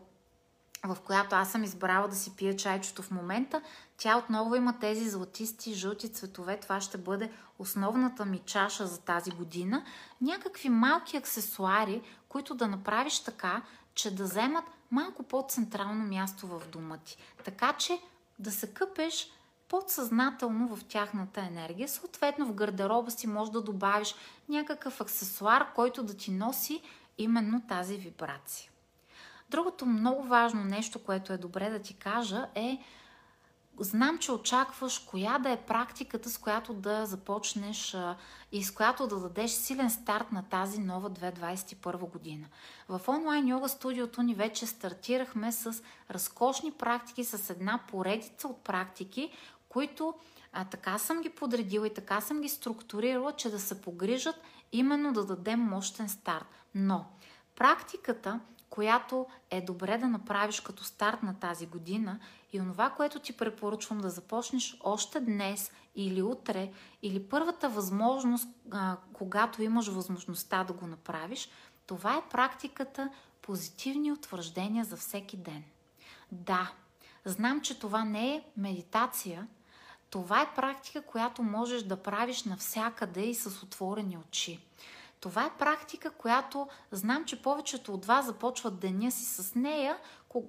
в 0.84 0.98
която 1.06 1.36
аз 1.36 1.52
съм 1.52 1.64
избрала 1.64 2.08
да 2.08 2.16
си 2.16 2.36
пия 2.36 2.56
чайчето 2.56 3.02
в 3.02 3.12
момента, 3.12 3.62
тя 3.98 4.18
отново 4.18 4.56
има 4.56 4.80
тези 4.80 5.10
златисти, 5.10 5.74
жълти 5.74 6.10
цветове. 6.10 6.60
Това 6.60 6.82
ще 6.82 6.98
бъде 6.98 7.32
основната 7.60 8.26
ми 8.26 8.42
чаша 8.46 8.88
за 8.88 9.02
тази 9.02 9.32
година. 9.32 9.86
Някакви 10.22 10.70
малки 10.70 11.18
аксесуари, 11.18 12.02
които 12.30 12.56
да 12.56 12.68
направиш 12.68 13.20
така, 13.20 13.62
че 13.94 14.16
да 14.16 14.24
вземат 14.24 14.66
малко 14.92 15.24
по-централно 15.24 16.06
място 16.06 16.48
в 16.48 16.62
дома 16.72 16.98
ти. 16.98 17.18
Така 17.46 17.74
че 17.74 18.00
да 18.40 18.52
се 18.52 18.74
къпеш 18.74 19.32
подсъзнателно 19.68 20.76
в 20.76 20.84
тяхната 20.84 21.42
енергия. 21.42 21.88
Съответно 21.88 22.46
в 22.46 22.54
гардероба 22.54 23.12
си 23.12 23.28
може 23.28 23.52
да 23.52 23.62
добавиш 23.62 24.16
някакъв 24.50 25.02
аксесуар, 25.02 25.74
който 25.74 26.04
да 26.04 26.18
ти 26.18 26.32
носи 26.32 26.82
именно 27.18 27.62
тази 27.68 27.98
вибрация. 27.98 28.72
Другото 29.50 29.86
много 29.86 30.24
важно 30.24 30.64
нещо, 30.64 31.04
което 31.04 31.34
е 31.34 31.38
добре 31.38 31.70
да 31.70 31.80
ти 31.80 31.94
кажа 31.94 32.48
е 32.56 32.80
знам, 33.80 34.18
че 34.18 34.32
очакваш 34.32 35.00
коя 35.00 35.40
да 35.40 35.50
е 35.50 35.58
практиката, 35.58 36.30
с 36.30 36.38
която 36.38 36.74
да 36.74 37.06
започнеш 37.06 37.98
и 38.52 38.64
с 38.64 38.72
която 38.72 39.08
да 39.08 39.20
дадеш 39.20 39.52
силен 39.52 39.90
старт 39.90 40.32
на 40.32 40.44
тази 40.44 40.80
нова 40.80 41.10
2021 41.10 41.98
година. 41.98 42.48
В 42.90 43.02
онлайн 43.08 43.48
йога 43.48 43.70
студиото 43.70 44.22
ни 44.22 44.34
вече 44.34 44.68
стартирахме 44.68 45.52
с 45.52 45.84
разкошни 46.12 46.72
практики, 46.72 47.24
с 47.24 47.50
една 47.50 47.80
поредица 47.88 48.48
от 48.48 48.64
практики, 48.64 49.32
които 49.70 50.14
а, 50.54 50.66
така 50.66 50.98
съм 50.98 51.22
ги 51.22 51.30
подредила 51.30 51.88
и 51.88 51.94
така 51.94 52.22
съм 52.22 52.42
ги 52.42 52.50
структурирала, 52.50 53.32
че 53.32 53.50
да 53.50 53.60
се 53.60 53.82
погрижат 53.82 54.36
именно 54.72 55.14
да 55.14 55.26
дадем 55.26 55.60
мощен 55.60 56.10
старт. 56.10 56.46
Но 56.76 57.06
практиката, 57.56 58.40
която 58.70 59.26
е 59.52 59.62
добре 59.62 59.98
да 59.98 60.08
направиш 60.08 60.60
като 60.60 60.84
старт 60.84 61.24
на 61.24 61.40
тази 61.40 61.66
година 61.66 62.20
и 62.56 62.62
онова, 62.62 62.90
което 62.90 63.20
ти 63.20 63.38
препоръчвам 63.38 63.98
да 63.98 64.10
започнеш 64.10 64.78
още 64.84 65.20
днес 65.20 65.72
или 65.96 66.22
утре, 66.22 66.72
или 67.02 67.24
първата 67.24 67.70
възможност, 67.70 68.50
когато 69.14 69.62
имаш 69.62 69.88
възможността 69.88 70.64
да 70.64 70.74
го 70.74 70.88
направиш, 70.88 71.50
това 71.86 72.18
е 72.18 72.30
практиката 72.30 73.10
позитивни 73.42 74.12
утвърждения 74.12 74.86
за 74.86 74.98
всеки 74.98 75.38
ден. 75.38 75.64
Да, 76.32 76.72
знам, 77.26 77.62
че 77.62 77.80
това 77.80 78.04
не 78.04 78.36
е 78.36 78.44
медитация, 78.58 79.48
това 80.10 80.42
е 80.42 80.54
практика, 80.56 81.02
която 81.02 81.44
можеш 81.44 81.84
да 81.84 82.04
правиш 82.04 82.44
навсякъде 82.44 83.22
и 83.22 83.36
с 83.36 83.64
отворени 83.64 84.18
очи. 84.18 84.60
Това 85.20 85.46
е 85.46 85.58
практика, 85.58 86.12
която 86.12 86.68
знам, 86.92 87.26
че 87.26 87.42
повечето 87.42 87.94
от 87.94 88.06
вас 88.06 88.26
започват 88.26 88.80
деня 88.80 89.12
си 89.12 89.26
с 89.26 89.56
нея, 89.56 89.98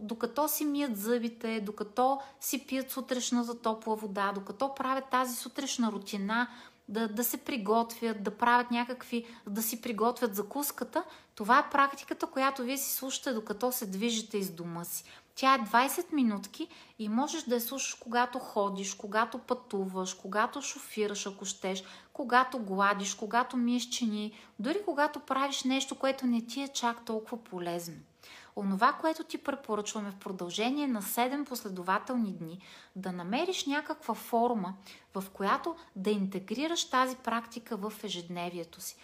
докато 0.00 0.48
си 0.48 0.64
мият 0.64 0.96
зъбите, 0.96 1.60
докато 1.60 2.20
си 2.40 2.66
пият 2.66 2.90
сутрешната 2.90 3.60
топла 3.62 3.96
вода, 3.96 4.32
докато 4.34 4.74
правят 4.74 5.04
тази 5.10 5.36
сутрешна 5.36 5.92
рутина, 5.92 6.48
да, 6.88 7.08
да 7.08 7.24
се 7.24 7.36
приготвят, 7.36 8.22
да 8.22 8.30
правят 8.30 8.70
някакви, 8.70 9.26
да 9.46 9.62
си 9.62 9.80
приготвят 9.80 10.34
закуската. 10.34 11.04
Това 11.34 11.58
е 11.58 11.70
практиката, 11.70 12.26
която 12.26 12.62
вие 12.62 12.76
си 12.76 12.92
слушате, 12.92 13.32
докато 13.32 13.72
се 13.72 13.86
движите 13.86 14.38
из 14.38 14.50
дома 14.50 14.84
си. 14.84 15.04
Тя 15.34 15.54
е 15.54 15.58
20 15.58 16.12
минутки 16.12 16.68
и 16.98 17.08
можеш 17.08 17.42
да 17.42 17.54
я 17.54 17.60
слушаш 17.60 17.94
когато 17.94 18.38
ходиш, 18.38 18.94
когато 18.94 19.38
пътуваш, 19.38 20.14
когато 20.14 20.62
шофираш, 20.62 21.26
ако 21.26 21.44
щеш, 21.44 21.84
когато 22.12 22.58
гладиш, 22.58 23.14
когато 23.14 23.56
миеш 23.56 23.88
чини, 23.88 24.32
дори 24.58 24.78
когато 24.84 25.20
правиш 25.20 25.64
нещо, 25.64 25.94
което 25.94 26.26
не 26.26 26.46
ти 26.46 26.62
е 26.62 26.68
чак 26.68 27.04
толкова 27.04 27.44
полезно. 27.44 27.94
Онова, 28.56 28.92
което 28.92 29.24
ти 29.24 29.38
препоръчваме 29.38 30.10
в 30.10 30.16
продължение 30.16 30.86
на 30.86 31.02
7 31.02 31.44
последователни 31.44 32.32
дни, 32.32 32.58
да 32.96 33.12
намериш 33.12 33.66
някаква 33.66 34.14
форма, 34.14 34.74
в 35.14 35.24
която 35.32 35.76
да 35.96 36.10
интегрираш 36.10 36.90
тази 36.90 37.16
практика 37.16 37.76
в 37.76 37.92
ежедневието 38.04 38.80
си. 38.80 38.96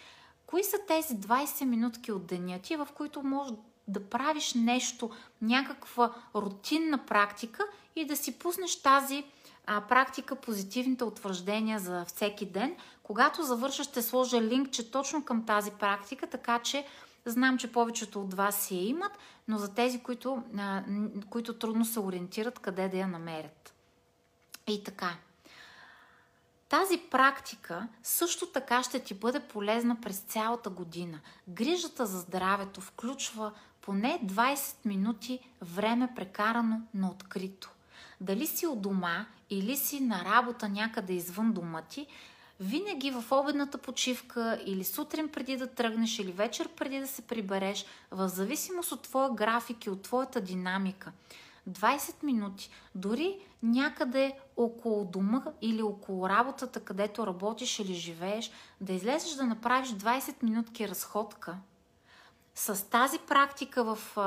Кои 0.45 0.63
са 0.63 0.77
тези 0.87 1.15
20 1.15 1.65
минутки 1.65 2.11
от 2.11 2.25
деня 2.25 2.59
ти, 2.59 2.75
в 2.75 2.87
които 2.95 3.23
можеш 3.23 3.53
да 3.87 4.09
правиш 4.09 4.53
нещо, 4.53 5.09
някаква 5.41 6.13
рутинна 6.35 7.05
практика 7.05 7.63
и 7.95 8.05
да 8.05 8.17
си 8.17 8.39
пуснеш 8.39 8.81
тази 8.81 9.23
а, 9.65 9.81
практика, 9.81 10.35
позитивните 10.35 11.03
утвърждения 11.03 11.79
за 11.79 12.05
всеки 12.05 12.45
ден. 12.45 12.75
Когато 13.03 13.43
завърша, 13.43 13.83
ще 13.83 14.01
сложа 14.01 14.41
линкче 14.41 14.91
точно 14.91 15.25
към 15.25 15.45
тази 15.45 15.71
практика, 15.71 16.27
така 16.27 16.59
че 16.59 16.85
знам, 17.25 17.57
че 17.57 17.71
повечето 17.71 18.21
от 18.21 18.33
вас 18.33 18.61
си 18.61 18.75
я 18.75 18.87
имат, 18.87 19.11
но 19.47 19.57
за 19.57 19.73
тези, 19.73 19.99
които, 19.99 20.43
а, 20.57 20.83
които 21.29 21.53
трудно 21.53 21.85
се 21.85 21.99
ориентират 21.99 22.59
къде 22.59 22.89
да 22.89 22.97
я 22.97 23.07
намерят. 23.07 23.73
И 24.67 24.83
така. 24.83 25.15
Тази 26.69 26.97
практика 26.97 27.87
също 28.03 28.47
така 28.47 28.83
ще 28.83 28.99
ти 28.99 29.13
бъде 29.13 29.39
полезна 29.39 30.01
през 30.01 30.19
цялата 30.19 30.69
година. 30.69 31.19
Грижата 31.47 32.05
за 32.05 32.19
здравето 32.19 32.81
включва 32.81 33.51
поне 33.81 34.19
20 34.25 34.85
минути 34.85 35.39
време 35.61 36.09
прекарано 36.15 36.81
на 36.93 37.09
открито. 37.09 37.71
Дали 38.21 38.47
си 38.47 38.67
от 38.67 38.81
дома 38.81 39.25
или 39.49 39.77
си 39.77 39.99
на 39.99 40.25
работа 40.25 40.69
някъде 40.69 41.13
извън 41.13 41.51
дома 41.51 41.81
ти, 41.81 42.07
винаги 42.63 43.11
в 43.11 43.23
обедната 43.31 43.77
почивка 43.77 44.61
или 44.65 44.83
сутрин 44.83 45.29
преди 45.29 45.57
да 45.57 45.67
тръгнеш 45.67 46.19
или 46.19 46.31
вечер 46.31 46.67
преди 46.67 46.99
да 46.99 47.07
се 47.07 47.21
прибереш, 47.21 47.85
в 48.11 48.29
зависимост 48.29 48.91
от 48.91 49.01
твоя 49.01 49.29
график 49.29 49.85
и 49.85 49.89
от 49.89 50.01
твоята 50.01 50.41
динамика, 50.41 51.11
20 51.69 52.23
минути, 52.23 52.69
дори 52.95 53.39
някъде 53.63 54.33
около 54.57 55.05
дома 55.05 55.43
или 55.61 55.81
около 55.81 56.29
работата, 56.29 56.79
където 56.79 57.27
работиш 57.27 57.79
или 57.79 57.93
живееш, 57.93 58.51
да 58.81 58.93
излезеш 58.93 59.33
да 59.33 59.43
направиш 59.43 59.89
20 59.89 60.43
минутки 60.43 60.89
разходка– 60.89 61.57
с 62.55 62.89
тази 62.89 63.19
практика 63.19 63.95
в, 63.95 64.17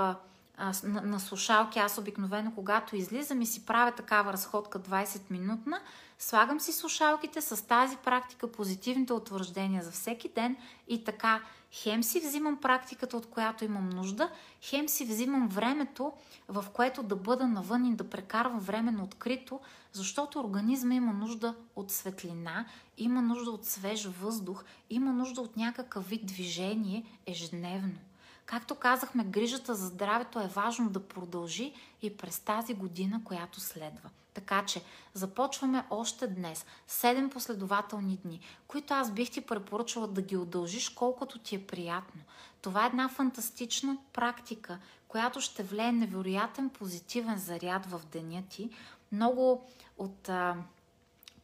на 0.85 1.21
слушалки, 1.21 1.79
аз 1.79 1.99
обикновено, 1.99 2.53
когато 2.55 2.97
излизам 2.97 3.43
и 3.43 3.47
си 3.47 3.67
правя 3.67 3.93
такава 3.93 4.33
разходка 4.33 4.79
20 4.79 5.21
минутна, 5.31 5.81
слагам 6.19 6.61
си 6.61 6.73
слушалките 6.73 7.41
с 7.41 7.67
тази 7.67 7.97
практика, 7.97 8.53
позитивните 8.53 9.13
утвърждения 9.13 9.83
за 9.83 9.91
всеки 9.91 10.29
ден 10.29 10.57
и 10.89 11.05
така 11.05 11.43
хем 11.73 12.03
си 12.03 12.21
взимам 12.21 12.61
практиката, 12.61 13.17
от 13.17 13.27
която 13.27 13.65
имам 13.65 13.91
нужда, 13.91 14.31
хем 14.63 14.89
си 14.89 15.05
взимам 15.05 15.49
времето, 15.49 16.13
в 16.49 16.65
което 16.73 17.03
да 17.03 17.17
бъда 17.17 17.47
навън 17.47 17.87
и 17.87 17.97
да 17.97 18.11
прекарвам 18.11 18.61
време 18.61 18.91
на 18.91 19.05
открито, 19.05 19.61
защото 19.93 20.41
организма 20.41 20.95
има 20.95 21.13
нужда 21.13 21.55
от 21.77 21.91
светлина, 21.91 22.67
има 22.99 23.23
нужда 23.23 23.51
от 23.51 23.65
свеж 23.65 24.07
въздух, 24.07 24.65
има 24.91 25.13
нужда 25.13 25.41
от 25.41 25.57
някакъв 25.57 26.09
вид 26.09 26.27
движение 26.27 27.05
ежедневно. 27.27 27.99
Както 28.47 28.75
казахме, 28.75 29.25
грижата 29.25 29.75
за 29.75 29.87
здравето 29.87 30.41
е 30.41 30.49
важно 30.49 30.91
да 30.91 31.09
продължи 31.09 31.73
и 32.03 32.17
през 32.17 32.41
тази 32.41 32.75
година, 32.75 33.21
която 33.25 33.61
следва. 33.61 34.11
Така 34.37 34.65
че 34.65 34.83
започваме 35.15 35.85
още 35.91 36.27
днес 36.27 36.67
7 36.89 37.33
последователни 37.33 38.19
дни, 38.25 38.41
които 38.69 38.95
аз 38.95 39.11
бих 39.11 39.31
ти 39.31 39.41
препоръчала 39.41 40.09
да 40.09 40.23
ги 40.23 40.37
удължиш 40.37 40.89
колкото 40.89 41.39
ти 41.39 41.55
е 41.55 41.67
приятно. 41.67 42.21
Това 42.61 42.85
е 42.85 42.87
една 42.87 43.09
фантастична 43.09 43.97
практика, 44.13 44.79
която 45.09 45.41
ще 45.41 45.63
влее 45.63 45.93
невероятен 45.93 46.71
позитивен 46.71 47.39
заряд 47.39 47.87
в 47.87 48.01
деня 48.13 48.43
ти. 48.51 48.71
Много 49.13 49.69
от 49.99 50.29
а, 50.29 50.57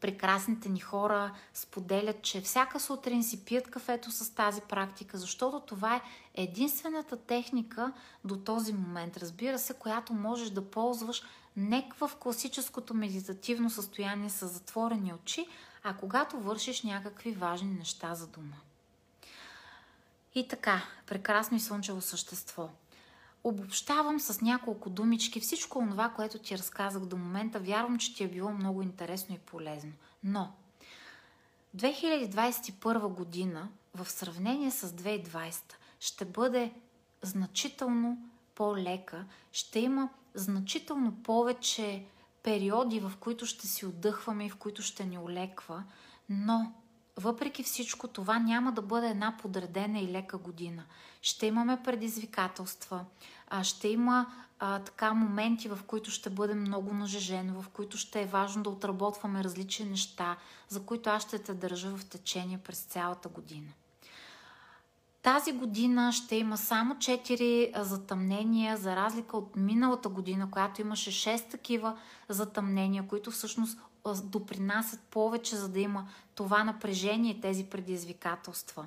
прекрасните 0.03 0.69
ни 0.69 0.81
хора 0.81 1.35
споделят, 1.55 2.23
че 2.23 2.41
всяка 2.41 2.81
сутрин 2.81 3.23
си 3.23 3.45
пият 3.45 3.71
кафето 3.71 4.11
с 4.11 4.35
тази 4.35 4.61
практика, 4.61 5.19
защото 5.19 5.61
това 5.61 5.97
е 5.97 6.03
единствената 6.35 7.17
техника 7.17 7.93
до 8.25 8.37
този 8.37 8.73
момент, 8.73 9.17
разбира 9.17 9.59
се, 9.59 9.75
която 9.75 10.13
можеш 10.13 10.51
да 10.51 10.71
ползваш 10.71 11.23
не 11.57 11.91
в 12.01 12.11
класическото 12.21 12.95
медитативно 12.95 13.71
състояние 13.71 14.31
с 14.31 14.49
затворени 14.49 15.15
очи, 15.15 15.49
а 15.83 15.97
когато 15.97 16.41
вършиш 16.41 16.83
някакви 16.83 17.33
важни 17.33 17.71
неща 17.71 18.15
за 18.15 18.27
дома. 18.27 18.57
И 20.35 20.49
така, 20.49 20.83
прекрасно 21.07 21.57
и 21.57 21.61
слънчево 21.61 22.01
същество– 22.01 22.69
обобщавам 23.45 24.21
с 24.21 24.41
няколко 24.41 24.91
думички 24.91 25.41
всичко 25.41 25.87
това, 25.91 26.09
което 26.09 26.39
ти 26.39 26.59
разказах 26.59 27.03
до 27.03 27.17
момента. 27.17 27.59
Вярвам, 27.59 27.99
че 27.99 28.15
ти 28.15 28.25
е 28.25 28.29
било 28.29 28.51
много 28.51 28.83
интересно 28.83 29.35
и 29.35 29.39
полезно. 29.39 29.93
Но 30.25 30.53
2021 31.77 33.09
година 33.09 33.69
в 33.95 34.11
сравнение 34.11 34.71
с 34.71 34.93
2020 34.93 35.63
ще 36.01 36.25
бъде 36.25 36.73
значително 37.23 38.19
по-лека, 38.55 39.25
ще 39.53 39.81
има 39.81 40.09
значително 40.35 41.23
повече 41.23 42.05
периоди, 42.43 43.01
в 43.01 43.13
които 43.21 43.47
ще 43.47 43.67
си 43.67 43.87
отдъхваме 43.87 44.47
и 44.47 44.51
в 44.51 44.57
които 44.57 44.83
ще 44.83 45.05
ни 45.05 45.19
олеква, 45.19 45.85
но 46.29 46.73
въпреки 47.17 47.63
всичко 47.63 48.09
това 48.09 48.39
няма 48.39 48.73
да 48.73 48.83
бъде 48.83 49.09
една 49.09 49.37
подредена 49.43 49.99
и 49.99 50.13
лека 50.13 50.39
година. 50.39 50.85
Ще 51.23 51.47
имаме 51.47 51.83
предизвикателства, 51.83 53.05
ще 53.63 53.89
има 53.89 54.27
а, 54.59 54.79
така 54.79 55.15
моменти, 55.15 55.69
в 55.69 55.79
които 55.87 56.11
ще 56.11 56.31
бъде 56.31 56.55
много 56.55 56.95
нажежено, 56.95 57.63
в 57.63 57.69
които 57.69 57.97
ще 57.99 58.23
е 58.23 58.27
важно 58.27 58.63
да 58.63 58.71
отработваме 58.71 59.45
различни 59.45 59.87
неща, 59.87 60.37
за 60.69 60.83
които 60.83 61.11
аз 61.11 61.23
ще 61.23 61.39
те 61.39 61.55
държа 61.55 61.97
в 61.97 62.05
течение 62.05 62.59
през 62.59 62.81
цялата 62.81 63.29
година. 63.29 63.73
Тази 65.23 65.53
година 65.53 66.13
ще 66.13 66.37
има 66.37 66.57
само 66.57 66.95
4 66.95 67.83
затъмнения, 67.83 68.77
за 68.77 68.97
разлика 68.97 69.37
от 69.37 69.57
миналата 69.57 70.09
година, 70.09 70.51
която 70.51 70.81
имаше 70.81 71.11
6 71.11 71.51
такива 71.51 71.99
затъмнения, 72.29 73.07
които 73.09 73.31
всъщност 73.31 73.79
допринасят 74.25 75.01
повече, 75.01 75.57
за 75.57 75.69
да 75.69 75.81
има 75.81 76.09
това 76.35 76.65
напрежение, 76.65 77.41
тези 77.41 77.65
предизвикателства. 77.65 78.87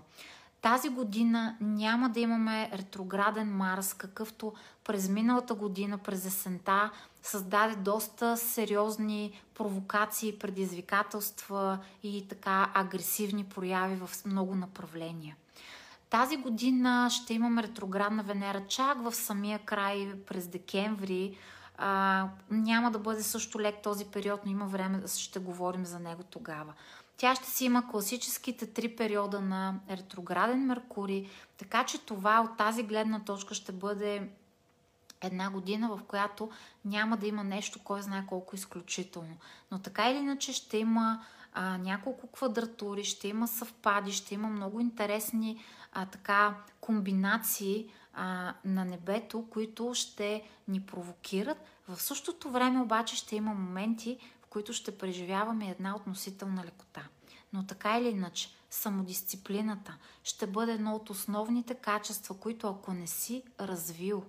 Тази 0.62 0.90
година 0.90 1.58
няма 1.62 2.10
да 2.10 2.20
имаме 2.20 2.70
ретрограден 2.74 3.56
Марс, 3.56 3.94
какъвто 3.94 4.54
през 4.84 5.10
миналата 5.10 5.54
година, 5.54 5.98
през 5.98 6.26
есента, 6.26 6.92
създаде 7.24 7.76
доста 7.76 8.38
сериозни 8.38 9.42
провокации, 9.54 10.40
предизвикателства 10.40 11.80
и 12.04 12.28
така 12.28 12.72
агресивни 12.74 13.44
прояви 13.44 13.96
в 13.96 14.26
много 14.26 14.56
направления. 14.56 15.36
Тази 16.10 16.38
година 16.38 17.10
ще 17.12 17.34
имаме 17.34 17.64
ретроградна 17.64 18.24
Венера 18.24 18.68
чак 18.68 19.04
в 19.04 19.16
самия 19.16 19.60
край 19.60 20.14
през 20.28 20.48
декември. 20.48 21.38
А, 21.78 22.28
няма 22.50 22.92
да 22.92 23.00
бъде 23.00 23.24
също 23.24 23.60
лек 23.60 23.76
този 23.84 24.06
период, 24.06 24.42
но 24.46 24.52
има 24.52 24.66
време 24.66 24.98
да 24.98 25.08
ще 25.08 25.40
говорим 25.40 25.86
за 25.86 26.00
него 26.00 26.24
тогава. 26.24 26.74
Тя 27.18 27.36
ще 27.36 27.50
си 27.50 27.66
има 27.66 27.88
класическите 27.92 28.74
три 28.74 28.96
периода 28.96 29.42
на 29.42 29.80
ретрограден 29.90 30.66
Меркурий, 30.66 31.30
така 31.58 31.84
че 31.84 32.06
това 32.06 32.42
от 32.42 32.58
тази 32.58 32.84
гледна 32.84 33.20
точка 33.20 33.54
ще 33.54 33.72
бъде 33.72 34.30
една 35.22 35.50
година, 35.50 35.88
в 35.88 36.04
която 36.08 36.50
няма 36.86 37.18
да 37.18 37.28
има 37.28 37.44
нещо, 37.44 37.80
кой 37.84 38.02
знае 38.02 38.26
колко 38.28 38.56
изключително. 38.56 39.38
Но 39.72 39.80
така 39.80 40.10
или 40.10 40.18
иначе 40.18 40.54
ще 40.54 40.78
има 40.78 41.26
а, 41.54 41.78
няколко 41.78 42.28
квадратури, 42.28 43.04
ще 43.04 43.28
има 43.28 43.48
съвпади, 43.48 44.12
ще 44.12 44.34
има 44.34 44.48
много 44.48 44.80
интересни 44.80 45.64
а, 45.94 46.06
така 46.06 46.56
комбинации 46.82 47.90
а, 48.16 48.54
на 48.66 48.86
небето, 48.86 49.48
които 49.50 49.94
ще 49.94 50.44
ни 50.68 50.82
провокират. 50.82 51.58
В 51.88 52.02
същото 52.02 52.50
време 52.50 52.82
обаче 52.82 53.16
ще 53.16 53.36
има 53.36 53.54
моменти, 53.54 54.18
в 54.42 54.48
които 54.48 54.74
ще 54.74 54.98
преживяваме 54.98 55.70
една 55.70 55.96
относителна 55.96 56.66
лекота. 56.66 57.08
Но 57.54 57.66
така 57.66 58.00
или 58.00 58.08
иначе, 58.08 58.50
самодисциплината 58.70 59.98
ще 60.24 60.48
бъде 60.48 60.72
едно 60.72 60.96
от 60.96 61.10
основните 61.10 61.76
качества, 61.76 62.38
които 62.38 62.68
ако 62.68 62.94
не 62.94 63.08
си 63.08 63.44
развил, 63.60 64.24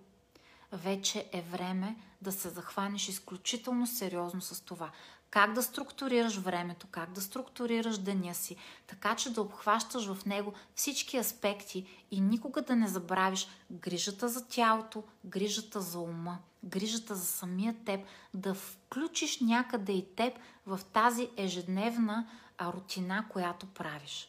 вече 0.72 1.28
е 1.32 1.42
време 1.42 1.96
да 2.22 2.32
се 2.32 2.48
захванеш 2.48 3.08
изключително 3.08 3.86
сериозно 3.86 4.40
с 4.40 4.60
това 4.60 4.90
как 5.36 5.52
да 5.52 5.62
структурираш 5.62 6.36
времето, 6.36 6.86
как 6.90 7.12
да 7.12 7.20
структурираш 7.20 7.98
деня 7.98 8.34
си, 8.34 8.56
така 8.86 9.16
че 9.16 9.32
да 9.32 9.40
обхващаш 9.40 10.12
в 10.12 10.26
него 10.26 10.52
всички 10.74 11.16
аспекти 11.16 11.86
и 12.10 12.20
никога 12.20 12.62
да 12.62 12.76
не 12.76 12.88
забравиш 12.88 13.48
грижата 13.70 14.28
за 14.28 14.48
тялото, 14.48 15.02
грижата 15.24 15.80
за 15.80 15.98
ума, 15.98 16.38
грижата 16.64 17.14
за 17.14 17.26
самия 17.26 17.74
теб, 17.84 18.00
да 18.34 18.54
включиш 18.54 19.40
някъде 19.40 19.92
и 19.92 20.14
теб 20.14 20.34
в 20.66 20.80
тази 20.92 21.28
ежедневна 21.36 22.28
рутина, 22.60 23.24
която 23.28 23.66
правиш. 23.66 24.28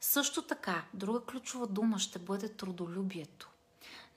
Също 0.00 0.42
така, 0.42 0.84
друга 0.94 1.20
ключова 1.20 1.66
дума 1.66 1.98
ще 1.98 2.18
бъде 2.18 2.48
трудолюбието. 2.48 3.50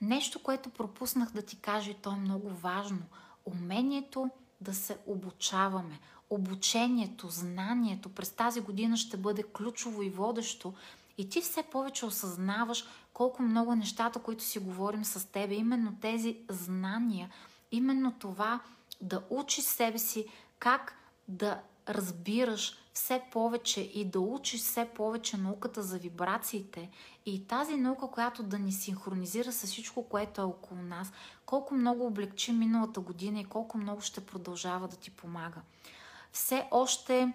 Нещо, 0.00 0.42
което 0.42 0.70
пропуснах 0.70 1.32
да 1.32 1.42
ти 1.42 1.56
кажа 1.56 1.90
и 1.90 1.94
то 1.94 2.12
е 2.12 2.16
много 2.16 2.48
важно. 2.48 3.02
Умението 3.44 4.30
да 4.60 4.74
се 4.74 4.98
обучаваме. 5.06 6.00
Обучението, 6.30 7.28
знанието 7.28 8.08
през 8.08 8.30
тази 8.30 8.60
година 8.60 8.96
ще 8.96 9.16
бъде 9.16 9.42
ключово 9.42 10.02
и 10.02 10.10
водещо. 10.10 10.74
И 11.18 11.28
ти 11.28 11.40
все 11.40 11.62
повече 11.62 12.06
осъзнаваш 12.06 12.84
колко 13.12 13.42
много 13.42 13.74
нещата, 13.74 14.18
които 14.18 14.44
си 14.44 14.58
говорим 14.58 15.04
с 15.04 15.32
тебе, 15.32 15.54
именно 15.54 15.96
тези 16.00 16.36
знания, 16.48 17.30
именно 17.72 18.12
това 18.18 18.60
да 19.00 19.22
учиш 19.30 19.64
себе 19.64 19.98
си 19.98 20.26
как 20.58 20.94
да 21.28 21.60
разбираш 21.88 22.78
все 22.92 23.22
повече 23.32 23.80
и 23.80 24.04
да 24.04 24.20
учиш 24.20 24.60
все 24.60 24.88
повече 24.94 25.36
науката 25.36 25.82
за 25.82 25.98
вибрациите. 25.98 26.90
И 27.26 27.46
тази 27.46 27.76
наука, 27.76 28.10
която 28.10 28.42
да 28.42 28.58
ни 28.58 28.72
синхронизира 28.72 29.52
с 29.52 29.66
всичко, 29.66 30.02
което 30.02 30.40
е 30.40 30.44
около 30.44 30.82
нас, 30.82 31.12
колко 31.46 31.74
много 31.74 32.06
облегчи 32.06 32.52
миналата 32.52 33.00
година 33.00 33.40
и 33.40 33.44
колко 33.44 33.78
много 33.78 34.00
ще 34.00 34.26
продължава 34.26 34.88
да 34.88 34.96
ти 34.96 35.10
помага. 35.10 35.60
Все 36.32 36.68
още 36.70 37.32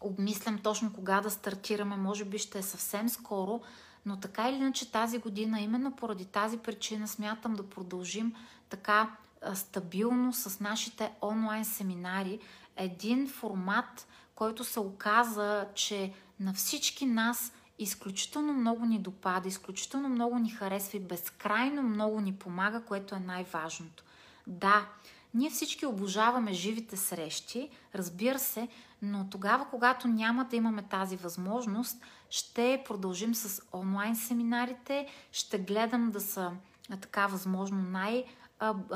обмислям 0.00 0.58
точно 0.58 0.92
кога 0.92 1.20
да 1.20 1.30
стартираме, 1.30 1.96
може 1.96 2.24
би 2.24 2.38
ще 2.38 2.58
е 2.58 2.62
съвсем 2.62 3.08
скоро, 3.08 3.60
но 4.06 4.20
така 4.20 4.48
или 4.48 4.56
иначе 4.56 4.92
тази 4.92 5.18
година, 5.18 5.60
именно 5.60 5.96
поради 5.96 6.24
тази 6.24 6.58
причина, 6.58 7.08
смятам 7.08 7.54
да 7.54 7.70
продължим 7.70 8.34
така 8.68 9.16
стабилно 9.54 10.32
с 10.32 10.60
нашите 10.60 11.12
онлайн 11.22 11.64
семинари. 11.64 12.38
Един 12.76 13.28
формат, 13.28 14.06
който 14.34 14.64
се 14.64 14.80
оказа, 14.80 15.66
че 15.74 16.12
на 16.40 16.54
всички 16.54 17.06
нас 17.06 17.52
изключително 17.78 18.52
много 18.52 18.84
ни 18.84 18.98
допада, 18.98 19.48
изключително 19.48 20.08
много 20.08 20.38
ни 20.38 20.50
харесва 20.50 20.96
и 20.98 21.00
безкрайно 21.00 21.82
много 21.82 22.20
ни 22.20 22.34
помага, 22.34 22.82
което 22.82 23.14
е 23.14 23.20
най-важното. 23.20 24.04
Да, 24.46 24.86
ние 25.34 25.50
всички 25.50 25.86
обожаваме 25.86 26.52
живите 26.52 26.96
срещи, 26.96 27.70
разбира 27.94 28.38
се, 28.38 28.68
но 29.02 29.26
тогава, 29.30 29.66
когато 29.70 30.08
няма 30.08 30.44
да 30.44 30.56
имаме 30.56 30.82
тази 30.82 31.16
възможност, 31.16 32.02
ще 32.30 32.82
продължим 32.86 33.34
с 33.34 33.62
онлайн 33.72 34.16
семинарите, 34.16 35.06
ще 35.32 35.58
гледам 35.58 36.10
да 36.10 36.20
са 36.20 36.52
така 37.00 37.26
възможно 37.26 37.82
най- 37.82 38.24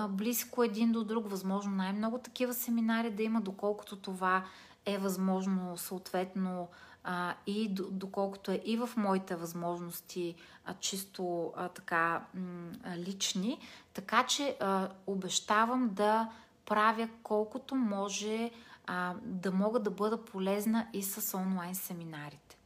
близко 0.08 0.64
един 0.64 0.92
до 0.92 1.04
друг, 1.04 1.30
възможно 1.30 1.72
най-много 1.72 2.18
такива 2.18 2.54
семинари 2.54 3.10
да 3.10 3.22
има, 3.22 3.40
доколкото 3.40 3.96
това 3.96 4.44
е 4.86 4.98
възможно 4.98 5.76
съответно 5.76 6.68
а, 7.04 7.34
и 7.46 7.68
доколкото 7.90 8.50
е 8.50 8.62
и 8.64 8.76
в 8.76 8.90
моите 8.96 9.36
възможности 9.36 10.34
а, 10.64 10.74
чисто 10.74 11.52
а, 11.56 11.68
така 11.68 12.24
м, 12.34 12.70
лични. 12.96 13.58
Така 13.94 14.26
че 14.26 14.56
а, 14.60 14.88
обещавам 15.06 15.88
да 15.92 16.30
правя 16.66 17.08
колкото 17.22 17.74
може 17.74 18.50
а, 18.86 19.14
да 19.22 19.52
мога 19.52 19.80
да 19.80 19.90
бъда 19.90 20.24
полезна 20.24 20.86
и 20.92 21.02
с 21.02 21.38
онлайн 21.38 21.74
семинарите. 21.74 22.56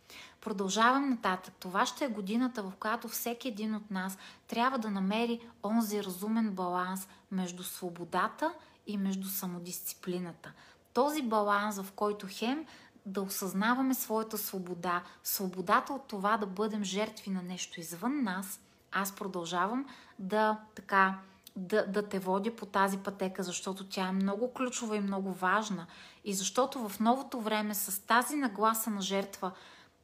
Продължавам 0.40 1.10
нататък. 1.10 1.54
Това 1.60 1.86
ще 1.86 2.04
е 2.04 2.08
годината, 2.08 2.62
в 2.62 2.72
която 2.80 3.08
всеки 3.08 3.48
един 3.48 3.74
от 3.74 3.90
нас 3.90 4.18
трябва 4.46 4.78
да 4.78 4.90
намери 4.90 5.40
онзи 5.64 6.04
разумен 6.04 6.50
баланс 6.50 7.08
между 7.30 7.62
свободата 7.62 8.52
и 8.86 8.96
между 8.96 9.28
самодисциплината. 9.28 10.52
Този 10.92 11.22
баланс, 11.22 11.78
в 11.78 11.92
който 11.92 12.26
хем 12.30 12.66
да 13.06 13.20
осъзнаваме 13.20 13.94
своята 13.94 14.38
свобода, 14.38 15.02
свободата 15.24 15.92
от 15.92 16.08
това 16.08 16.36
да 16.36 16.46
бъдем 16.46 16.84
жертви 16.84 17.30
на 17.30 17.42
нещо 17.42 17.80
извън 17.80 18.22
нас, 18.22 18.60
аз 18.92 19.16
продължавам 19.16 19.86
да 20.18 20.60
така 20.74 21.18
да, 21.56 21.86
да 21.86 22.08
те 22.08 22.18
водя 22.18 22.56
по 22.56 22.66
тази 22.66 22.98
пътека, 22.98 23.42
защото 23.42 23.88
тя 23.88 24.08
е 24.08 24.12
много 24.12 24.52
ключова 24.52 24.96
и 24.96 25.00
много 25.00 25.32
важна. 25.32 25.86
И 26.24 26.34
защото 26.34 26.88
в 26.88 27.00
новото 27.00 27.40
време 27.40 27.74
с 27.74 28.06
тази 28.06 28.36
нагласа 28.36 28.90
на 28.90 29.00
жертва 29.00 29.52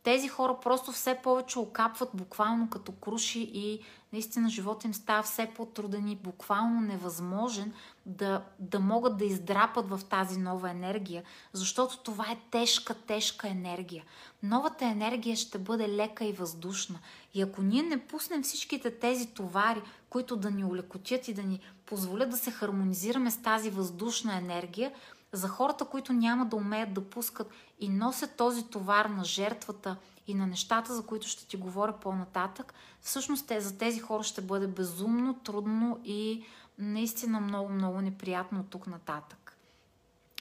тези 0.02 0.28
хора 0.28 0.56
просто 0.62 0.92
все 0.92 1.18
повече 1.22 1.58
окапват 1.58 2.10
буквално 2.14 2.70
като 2.70 2.92
круши 2.92 3.50
и 3.54 3.80
наистина 4.12 4.50
живота 4.50 4.86
им 4.86 4.94
става 4.94 5.22
все 5.22 5.50
по-труден 5.56 6.08
и 6.08 6.16
буквално 6.16 6.80
невъзможен 6.80 7.72
да, 8.06 8.42
да 8.58 8.80
могат 8.80 9.16
да 9.16 9.24
издрапат 9.24 9.88
в 9.88 10.00
тази 10.10 10.38
нова 10.38 10.70
енергия, 10.70 11.22
защото 11.52 11.98
това 11.98 12.24
е 12.30 12.38
тежка, 12.50 12.94
тежка 12.94 13.48
енергия. 13.48 14.04
Новата 14.42 14.84
енергия 14.84 15.36
ще 15.36 15.58
бъде 15.58 15.88
лека 15.88 16.24
и 16.24 16.32
въздушна. 16.32 16.98
И 17.34 17.42
ако 17.42 17.62
ние 17.62 17.82
не 17.82 18.06
пуснем 18.06 18.42
всичките 18.42 18.98
тези 18.98 19.26
товари, 19.26 19.82
които 20.10 20.36
да 20.36 20.50
ни 20.50 20.64
улекотят 20.64 21.28
и 21.28 21.34
да 21.34 21.42
ни 21.42 21.60
позволят 21.86 22.30
да 22.30 22.36
се 22.36 22.50
хармонизираме 22.50 23.30
с 23.30 23.42
тази 23.42 23.70
въздушна 23.70 24.36
енергия, 24.36 24.92
за 25.32 25.48
хората, 25.48 25.84
които 25.84 26.12
няма 26.12 26.46
да 26.46 26.56
умеят 26.56 26.94
да 26.94 27.10
пускат 27.10 27.50
и 27.82 27.88
носят 27.88 28.36
този 28.36 28.66
товар 28.66 29.04
на 29.04 29.24
жертвата 29.24 29.96
и 30.26 30.34
на 30.34 30.46
нещата, 30.46 30.94
за 30.94 31.06
които 31.06 31.28
ще 31.28 31.46
ти 31.46 31.56
говоря 31.56 31.92
по-нататък, 32.00 32.74
всъщност 33.00 33.46
те, 33.46 33.60
за 33.60 33.78
тези 33.78 34.00
хора 34.00 34.22
ще 34.22 34.40
бъде 34.40 34.66
безумно, 34.66 35.34
трудно 35.34 36.00
и 36.04 36.44
наистина 36.78 37.40
много, 37.40 37.68
много 37.68 38.00
неприятно 38.00 38.60
от 38.60 38.70
тук 38.70 38.86
нататък. 38.86 39.56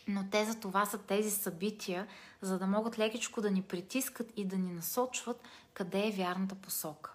но 0.08 0.26
те 0.32 0.46
за 0.46 0.60
това 0.60 0.86
са 0.86 0.98
тези 0.98 1.32
събития, 1.32 2.08
за 2.42 2.60
да 2.60 2.68
могат 2.68 3.00
лекичко 3.00 3.42
да 3.42 3.52
ни 3.52 3.62
притискат 3.62 4.34
и 4.36 4.46
да 4.46 4.58
ни 4.58 4.72
насочват 4.72 5.42
къде 5.74 6.08
е 6.08 6.12
вярната 6.12 6.56
посока. 6.56 7.14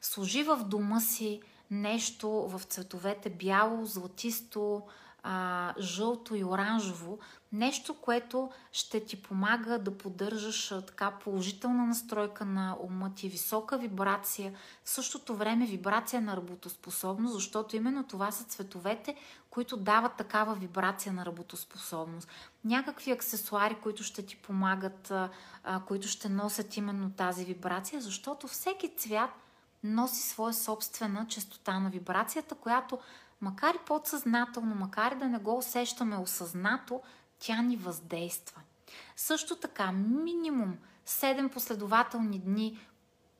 Служи 0.00 0.42
в 0.42 0.64
дома 0.64 1.00
си 1.00 1.40
нещо 1.70 2.30
в 2.30 2.62
цветовете 2.64 3.30
бяло, 3.30 3.86
златисто, 3.86 4.82
а, 5.22 5.74
жълто 5.78 6.34
и 6.34 6.44
оранжево, 6.44 7.18
нещо, 7.52 7.94
което 7.94 8.50
ще 8.72 9.04
ти 9.04 9.22
помага 9.22 9.78
да 9.78 9.98
поддържаш 9.98 10.72
а, 10.72 10.82
така 10.82 11.10
положителна 11.10 11.86
настройка 11.86 12.44
на 12.44 12.76
ума 12.80 13.14
ти, 13.14 13.28
висока 13.28 13.78
вибрация, 13.78 14.52
в 14.84 14.90
същото 14.90 15.34
време 15.34 15.66
вибрация 15.66 16.22
на 16.22 16.36
работоспособност, 16.36 17.34
защото 17.34 17.76
именно 17.76 18.04
това 18.04 18.30
са 18.30 18.44
цветовете, 18.44 19.16
които 19.50 19.76
дават 19.76 20.16
такава 20.16 20.54
вибрация 20.54 21.12
на 21.12 21.26
работоспособност. 21.26 22.28
Някакви 22.64 23.10
аксесуари, 23.10 23.76
които 23.82 24.02
ще 24.02 24.26
ти 24.26 24.36
помагат, 24.36 25.10
а, 25.10 25.30
а, 25.64 25.80
които 25.80 26.08
ще 26.08 26.28
носят 26.28 26.76
именно 26.76 27.10
тази 27.10 27.44
вибрация, 27.44 28.00
защото 28.00 28.48
всеки 28.48 28.96
цвят 28.96 29.30
носи 29.84 30.28
своя 30.28 30.54
собствена 30.54 31.26
частота 31.28 31.78
на 31.78 31.90
вибрацията, 31.90 32.54
която 32.54 32.98
макар 33.40 33.74
и 33.74 33.84
подсъзнателно, 33.86 34.74
макар 34.74 35.12
и 35.12 35.18
да 35.18 35.28
не 35.28 35.38
го 35.38 35.58
усещаме 35.58 36.16
осъзнато, 36.16 37.00
тя 37.38 37.62
ни 37.62 37.76
въздейства. 37.76 38.60
Също 39.16 39.56
така, 39.56 39.92
минимум 39.92 40.76
7 41.06 41.52
последователни 41.52 42.38
дни 42.38 42.78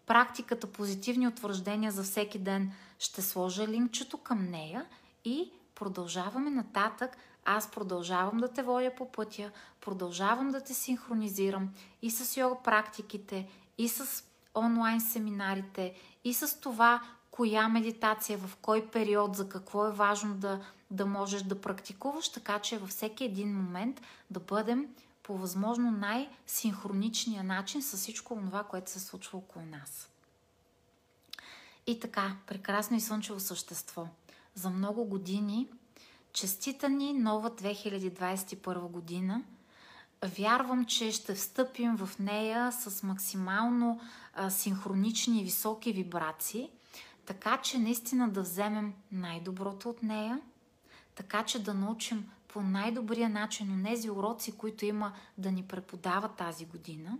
практиката 0.07 0.67
позитивни 0.67 1.29
утвърждения 1.29 1.93
за 1.93 2.03
всеки 2.03 2.39
ден 2.39 2.73
ще 2.99 3.23
сложа 3.23 3.69
линкчето 3.69 4.19
към 4.19 4.51
нея 4.51 4.87
и 5.25 5.53
продължаваме 5.75 6.51
нататък. 6.51 7.17
Аз 7.45 7.71
продължавам 7.71 8.39
да 8.39 8.49
те 8.49 8.63
водя 8.63 8.95
по 8.97 9.13
пътя, 9.13 9.51
продължавам 9.81 10.51
да 10.51 10.61
те 10.61 10.75
синхронизирам 10.75 11.71
и 12.03 12.11
с 12.11 12.37
йога 12.37 12.57
практиките, 12.65 13.49
и 13.79 13.89
с 13.89 14.25
онлайн 14.55 15.01
семинарите, 15.01 15.95
и 16.25 16.35
с 16.35 16.61
това 16.61 17.03
коя 17.41 17.69
медитация, 17.69 18.39
в 18.39 18.57
кой 18.57 18.87
период, 18.87 19.37
за 19.37 19.49
какво 19.49 19.87
е 19.87 19.93
важно 19.93 20.35
да, 20.35 20.61
да 20.91 21.07
можеш 21.07 21.43
да 21.43 21.61
практикуваш, 21.61 22.29
така 22.29 22.59
че 22.59 22.79
във 22.79 22.91
всеки 22.91 23.25
един 23.25 23.57
момент 23.57 24.01
да 24.31 24.41
бъдем 24.41 24.87
по 25.23 25.39
възможно 25.39 25.91
най-синхроничния 25.91 27.45
начин 27.45 27.83
с 27.83 27.97
всичко 27.97 28.35
това, 28.35 28.65
което 28.65 28.91
се 28.91 29.01
случва 29.01 29.39
около 29.39 29.65
нас. 29.67 30.11
И 31.87 32.01
така, 32.01 32.37
прекрасно 32.47 32.97
и 32.97 33.01
слънчево 33.01 33.41
същество. 33.41 34.07
За 34.55 34.71
много 34.71 35.05
години, 35.05 35.69
честита 36.33 36.89
ни 36.89 37.13
нова 37.13 37.51
2021 37.51 38.79
година. 38.79 39.43
Вярвам, 40.25 40.85
че 40.85 41.13
ще 41.13 41.35
встъпим 41.35 41.97
в 41.97 42.19
нея 42.19 42.73
с 42.73 43.03
максимално 43.03 44.01
синхронични 44.49 45.41
и 45.41 45.45
високи 45.45 45.93
вибрации– 45.93 46.71
така 47.27 47.57
че 47.57 47.79
наистина 47.79 48.29
да 48.29 48.43
вземем 48.43 48.95
най-доброто 49.13 49.91
от 49.91 50.03
нея, 50.03 50.41
така 51.15 51.43
че 51.43 51.63
да 51.63 51.75
научим 51.75 52.31
по 52.49 52.63
най-добрия 52.63 53.29
начин 53.29 53.83
тези 53.85 54.11
уроци, 54.11 54.53
които 54.53 54.85
има 54.85 55.13
да 55.39 55.53
ни 55.53 55.63
преподава 55.63 56.29
тази 56.29 56.67
година. 56.67 57.19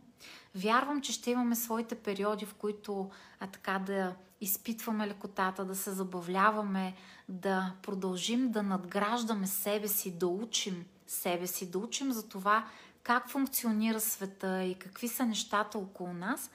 Вярвам, 0.55 1.01
че 1.01 1.13
ще 1.13 1.31
имаме 1.31 1.57
своите 1.57 1.95
периоди, 1.95 2.47
в 2.47 2.55
които 2.55 3.11
а 3.41 3.47
така 3.47 3.79
да 3.79 4.15
изпитваме 4.41 5.07
лекотата, 5.07 5.65
да 5.65 5.77
се 5.77 5.91
забавляваме, 5.91 6.95
да 7.29 7.73
продължим 7.83 8.51
да 8.51 8.63
надграждаме 8.63 9.47
себе 9.47 9.89
си, 9.89 10.19
да 10.19 10.27
учим 10.27 10.85
себе 11.07 11.47
си, 11.47 11.71
да 11.71 11.79
учим 11.79 12.13
за 12.13 12.29
това 12.29 12.67
как 13.03 13.31
функционира 13.31 14.01
света 14.01 14.65
и 14.65 14.75
какви 14.75 15.09
са 15.09 15.27
нещата 15.27 15.79
около 15.79 16.13
нас. 16.13 16.51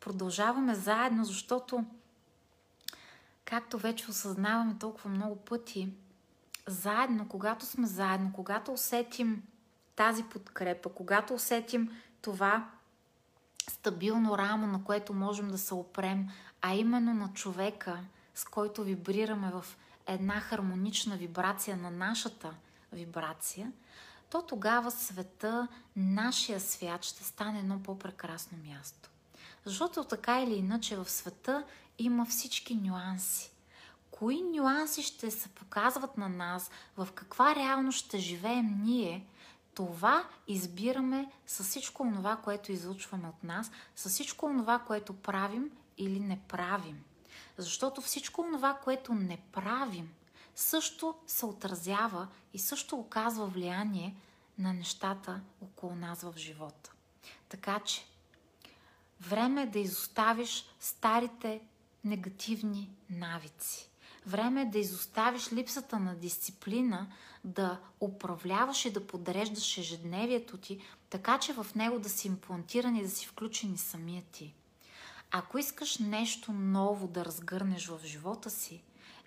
Продължаваме 0.00 0.74
заедно, 0.74 1.24
защото 1.24 1.84
както 3.44 3.78
вече 3.78 4.10
осъзнаваме 4.10 4.78
толкова 4.78 5.10
много 5.10 5.36
пъти, 5.36 5.92
заедно, 6.66 7.28
когато 7.28 7.66
сме 7.66 7.86
заедно, 7.86 8.32
когато 8.32 8.72
усетим 8.72 9.42
тази 9.96 10.24
подкрепа, 10.24 10.88
когато 10.88 11.34
усетим 11.34 11.90
това 12.22 12.70
стабилно 13.68 14.38
рамо, 14.38 14.66
на 14.66 14.84
което 14.84 15.14
можем 15.14 15.48
да 15.48 15.58
се 15.58 15.74
опрем, 15.74 16.28
а 16.62 16.74
именно 16.74 17.14
на 17.14 17.32
човека, 17.32 18.00
с 18.34 18.44
който 18.44 18.84
вибрираме 18.84 19.50
в 19.50 19.66
една 20.06 20.40
хармонична 20.40 21.16
вибрация 21.16 21.76
на 21.76 21.90
нашата 21.90 22.54
вибрация, 22.92 23.72
то 24.30 24.42
тогава 24.42 24.90
света, 24.90 25.68
нашия 25.96 26.60
свят 26.60 27.04
ще 27.04 27.24
стане 27.24 27.58
едно 27.58 27.82
по-прекрасно 27.82 28.58
място. 28.58 29.10
Защото 29.64 30.04
така 30.04 30.40
или 30.40 30.54
иначе 30.54 30.96
в 30.96 31.10
света 31.10 31.64
има 32.00 32.26
всички 32.26 32.74
нюанси. 32.74 33.50
Кои 34.10 34.42
нюанси 34.42 35.02
ще 35.02 35.30
се 35.30 35.48
показват 35.48 36.18
на 36.18 36.28
нас, 36.28 36.70
в 36.96 37.08
каква 37.14 37.54
реално 37.54 37.92
ще 37.92 38.18
живеем 38.18 38.80
ние, 38.82 39.26
това 39.74 40.24
избираме 40.48 41.32
с 41.46 41.64
всичко 41.64 42.12
това, 42.14 42.36
което 42.36 42.72
излучваме 42.72 43.28
от 43.28 43.44
нас, 43.44 43.70
с 43.96 44.08
всичко 44.08 44.46
това, 44.58 44.78
което 44.78 45.12
правим 45.12 45.70
или 45.98 46.20
не 46.20 46.40
правим. 46.48 47.04
Защото 47.56 48.00
всичко 48.00 48.46
това, 48.52 48.74
което 48.74 49.14
не 49.14 49.36
правим, 49.52 50.12
също 50.54 51.14
се 51.26 51.46
отразява 51.46 52.28
и 52.54 52.58
също 52.58 52.96
оказва 52.96 53.46
влияние 53.46 54.16
на 54.58 54.72
нещата 54.72 55.40
около 55.62 55.94
нас 55.94 56.22
в 56.22 56.34
живота. 56.36 56.92
Така 57.48 57.80
че, 57.80 58.06
време 59.20 59.62
е 59.62 59.66
да 59.66 59.78
изоставиш 59.78 60.64
старите 60.80 61.60
негативни 62.04 62.90
навици. 63.10 63.90
Време 64.26 64.62
е 64.62 64.66
да 64.66 64.78
изоставиш 64.78 65.52
липсата 65.52 65.98
на 65.98 66.14
дисциплина, 66.14 67.12
да 67.44 67.80
управляваш 68.00 68.84
и 68.84 68.92
да 68.92 69.06
подреждаш 69.06 69.78
ежедневието 69.78 70.56
ти, 70.56 70.80
така 71.10 71.38
че 71.38 71.52
в 71.52 71.66
него 71.74 71.98
да 71.98 72.08
си 72.08 72.28
имплантиран 72.28 72.96
и 72.96 73.02
да 73.02 73.10
си 73.10 73.26
включен 73.26 73.74
и 73.74 73.78
самия 73.78 74.22
ти. 74.22 74.54
Ако 75.30 75.58
искаш 75.58 75.98
нещо 75.98 76.52
ново 76.52 77.08
да 77.08 77.24
разгърнеш 77.24 77.86
в 77.86 78.00
живота 78.04 78.50
си, 78.50 78.82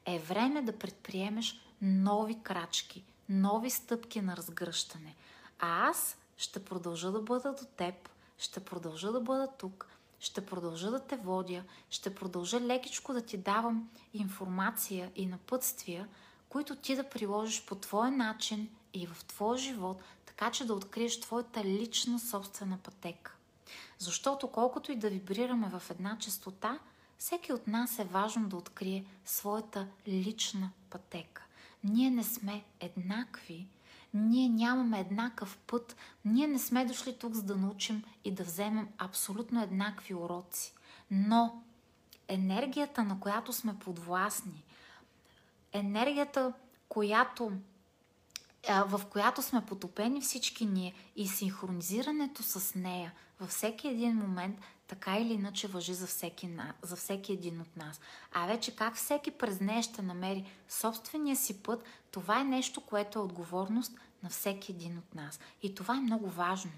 е 0.06 0.20
време 0.20 0.62
да 0.62 0.80
предприемеш 0.80 1.62
нови 1.82 2.40
крачки, 2.44 3.04
нови 3.30 3.70
стъпки 3.70 4.22
на 4.22 4.38
разгръщане. 4.38 5.16
А 5.60 5.90
аз 5.90 6.18
ще 6.38 6.66
продължа 6.66 7.12
да 7.12 7.22
бъда 7.22 7.54
до 7.54 7.66
теб, 7.78 8.10
ще 8.38 8.60
продължа 8.60 9.12
да 9.12 9.22
бъда 9.22 9.48
тук, 9.58 9.88
ще 10.24 10.46
продължа 10.46 10.92
да 10.92 11.00
те 11.00 11.16
водя, 11.16 11.64
ще 11.90 12.16
продължа 12.16 12.62
лекичко 12.62 13.14
да 13.14 13.22
ти 13.22 13.38
давам 13.38 13.90
информация 14.14 15.12
и 15.16 15.26
напътствия, 15.26 16.08
които 16.50 16.76
ти 16.76 16.96
да 16.96 17.10
приложиш 17.10 17.66
по 17.66 17.76
твой 17.76 18.12
начин 18.12 18.70
и 18.94 19.08
в 19.08 19.26
твоя 19.26 19.58
живот, 19.58 20.04
така 20.26 20.52
че 20.52 20.66
да 20.66 20.74
откриеш 20.74 21.20
твоята 21.20 21.64
лична 21.64 22.20
собствена 22.20 22.78
пътека. 22.78 23.36
Защото 23.98 24.48
колкото 24.48 24.92
и 24.92 24.96
да 24.96 25.10
вибрираме 25.10 25.70
в 25.70 25.90
една 25.90 26.18
частота, 26.20 26.80
всеки 27.18 27.54
от 27.54 27.68
нас 27.68 28.00
е 28.00 28.04
важно 28.04 28.50
да 28.50 28.56
открие 28.56 29.06
своята 29.26 29.88
лична 30.08 30.72
пътека. 30.90 31.44
Ние 31.84 32.10
не 32.10 32.24
сме 32.24 32.64
еднакви, 32.80 33.68
ние 34.14 34.50
нямаме 34.50 35.00
еднакъв 35.00 35.58
път, 35.58 35.96
ние 36.26 36.48
не 36.48 36.60
сме 36.60 36.86
дошли 36.86 37.18
тук 37.18 37.34
за 37.34 37.44
да 37.44 37.56
научим 37.56 38.04
и 38.24 38.32
да 38.32 38.44
вземем 38.44 38.88
абсолютно 38.98 39.64
еднакви 39.64 40.14
уроци. 40.14 40.74
Но 41.12 41.64
енергията, 42.28 43.04
на 43.04 43.20
която 43.20 43.54
сме 43.54 43.80
подвластни, 43.80 44.64
енергията, 45.72 46.54
която, 46.90 47.52
в 48.70 49.02
която 49.10 49.42
сме 49.42 49.66
потопени 49.66 50.22
всички 50.22 50.66
ние 50.66 50.94
и 51.16 51.28
синхронизирането 51.28 52.44
с 52.44 52.76
нея 52.76 53.14
във 53.44 53.50
всеки 53.50 53.88
един 53.88 54.16
момент– 54.16 54.60
така 54.88 55.18
или 55.18 55.34
иначе 55.34 55.68
въжи 55.68 55.94
за 55.94 56.08
всеки, 56.08 56.50
за 56.82 56.96
всеки 56.96 57.34
един 57.34 57.62
от 57.62 57.78
нас. 57.78 58.00
А 58.32 58.48
вече 58.48 58.76
как 58.76 58.96
всеки 58.96 59.32
през 59.32 59.60
нея 59.60 59.84
ще 59.84 60.02
намери 60.02 60.46
собствения 60.70 61.36
си 61.36 61.64
път, 61.64 61.84
това 62.12 62.42
е 62.42 62.44
нещо, 62.44 62.82
което 62.82 63.20
е 63.20 63.22
отговорност 63.22 63.94
на 64.24 64.30
всеки 64.30 64.72
един 64.72 64.98
от 64.98 65.16
нас. 65.16 65.40
И 65.62 65.76
това 65.76 65.98
е 65.98 66.02
много 66.02 66.30
важно. 66.30 66.72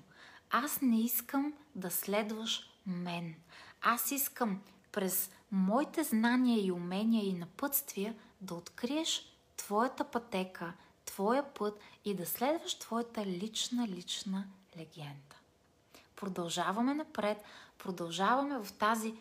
Аз 0.50 0.82
не 0.82 1.02
искам 1.02 1.54
да 1.76 1.92
следваш 1.92 2.70
мен. 2.86 3.36
Аз 3.82 4.12
искам 4.12 4.62
през 4.92 5.32
моите 5.52 6.04
знания 6.04 6.66
и 6.66 6.72
умения 6.72 7.26
и 7.26 7.34
напътствия 7.34 8.16
да 8.42 8.56
откриеш 8.56 9.38
твоята 9.58 10.04
пътека, 10.04 10.74
твоя 11.06 11.54
път 11.54 11.80
и 12.06 12.14
да 12.14 12.26
следваш 12.26 12.76
твоята 12.76 13.26
лична, 13.26 13.88
лична 13.88 14.48
легенда. 14.78 15.36
Продължаваме 16.16 16.94
напред, 16.94 17.44
продължаваме 17.78 18.64
в 18.64 18.74
тази, 18.74 19.14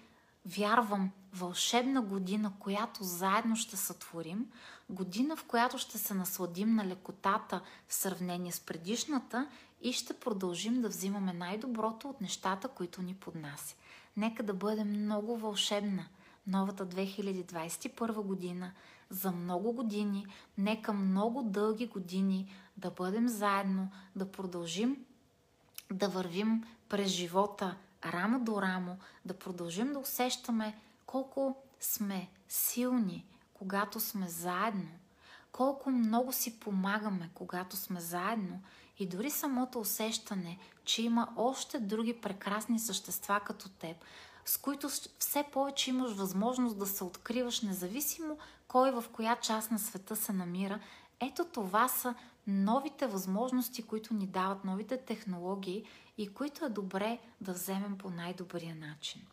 вярвам, 0.46 1.10
вълшебна 1.32 2.02
година, 2.02 2.52
която 2.58 3.04
заедно 3.04 3.56
ще 3.56 3.76
сътворим, 3.76 4.50
година, 4.90 5.36
в 5.36 5.44
която 5.44 5.78
ще 5.78 5.98
се 5.98 6.14
насладим 6.14 6.74
на 6.74 6.86
лекотата 6.86 7.60
в 7.88 7.94
сравнение 7.94 8.52
с 8.52 8.60
предишната 8.60 9.48
и 9.82 9.92
ще 9.92 10.20
продължим 10.20 10.82
да 10.82 10.88
взимаме 10.88 11.32
най-доброто 11.32 12.08
от 12.08 12.20
нещата, 12.20 12.68
които 12.68 13.02
ни 13.02 13.14
поднася. 13.14 13.76
Нека 14.16 14.42
да 14.42 14.54
бъде 14.54 14.84
много 14.84 15.36
вълшебна 15.36 16.06
новата 16.46 16.86
2021 16.86 18.12
година, 18.12 18.72
за 19.10 19.32
много 19.32 19.72
години, 19.72 20.26
нека 20.58 20.92
много 20.92 21.42
дълги 21.42 21.86
години 21.86 22.52
да 22.76 22.90
бъдем 22.90 23.28
заедно, 23.28 23.90
да 24.16 24.32
продължим 24.32 25.04
да 25.92 26.08
вървим 26.08 26.64
през 26.88 27.08
живота 27.08 27.76
рамо 28.04 28.40
до 28.40 28.62
рамо, 28.62 28.96
да 29.24 29.38
продължим 29.38 29.92
да 29.92 29.98
усещаме 29.98 30.78
колко 31.06 31.56
сме 31.80 32.28
силни, 32.48 33.26
когато 33.54 34.00
сме 34.00 34.28
заедно, 34.28 34.88
колко 35.52 35.90
много 35.90 36.32
си 36.32 36.60
помагаме, 36.60 37.30
когато 37.34 37.76
сме 37.76 38.00
заедно 38.00 38.60
и 38.98 39.08
дори 39.08 39.30
самото 39.30 39.80
усещане, 39.80 40.58
че 40.84 41.02
има 41.02 41.28
още 41.36 41.78
други 41.78 42.20
прекрасни 42.20 42.78
същества 42.78 43.40
като 43.40 43.68
теб, 43.68 43.96
с 44.44 44.56
които 44.56 44.88
все 45.18 45.44
повече 45.52 45.90
имаш 45.90 46.12
възможност 46.12 46.78
да 46.78 46.86
се 46.86 47.04
откриваш 47.04 47.62
независимо 47.62 48.38
кой 48.68 48.90
в 48.90 49.04
коя 49.12 49.36
част 49.36 49.70
на 49.70 49.78
света 49.78 50.16
се 50.16 50.32
намира. 50.32 50.80
Ето 51.20 51.44
това 51.44 51.88
са 51.88 52.14
новите 52.46 53.06
възможности, 53.06 53.82
които 53.82 54.14
ни 54.14 54.26
дават 54.26 54.64
новите 54.64 54.96
технологии 54.96 55.84
и 56.18 56.34
които 56.34 56.64
е 56.64 56.68
добре 56.68 57.18
да 57.40 57.52
вземем 57.52 57.98
по 57.98 58.10
най-добрия 58.10 58.74
начин. 58.74 59.26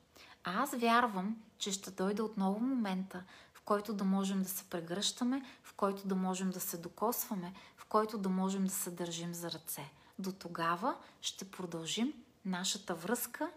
А 0.44 0.64
аз 0.64 0.76
вярвам, 0.76 1.42
че 1.58 1.72
ще 1.72 1.92
дойде 1.92 2.22
отново 2.22 2.60
момента, 2.60 3.24
в 3.54 3.62
който 3.62 3.94
да 3.94 4.04
можем 4.04 4.44
да 4.44 4.50
се 4.50 4.64
прегръщаме, 4.64 5.42
в 5.64 5.74
който 5.74 6.08
да 6.08 6.16
можем 6.16 6.50
да 6.50 6.60
се 6.60 6.78
докосваме, 6.78 7.54
в 7.78 7.86
който 7.86 8.18
да 8.18 8.30
можем 8.30 8.64
да 8.64 8.74
се 8.74 8.92
държим 8.92 9.34
за 9.34 9.52
ръце. 9.52 9.92
До 10.20 10.32
тогава 10.32 10.96
ще 11.22 11.52
продължим 11.52 12.14
нашата 12.46 12.96
връзка 12.96 13.52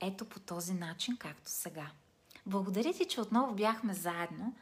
ето 0.00 0.24
по 0.24 0.40
този 0.40 0.74
начин, 0.74 1.16
както 1.16 1.50
сега. 1.50 1.90
Благодаря 2.46 2.92
ти, 2.92 3.04
че 3.08 3.20
отново 3.20 3.54
бяхме 3.54 3.94
заедно. 3.94 4.54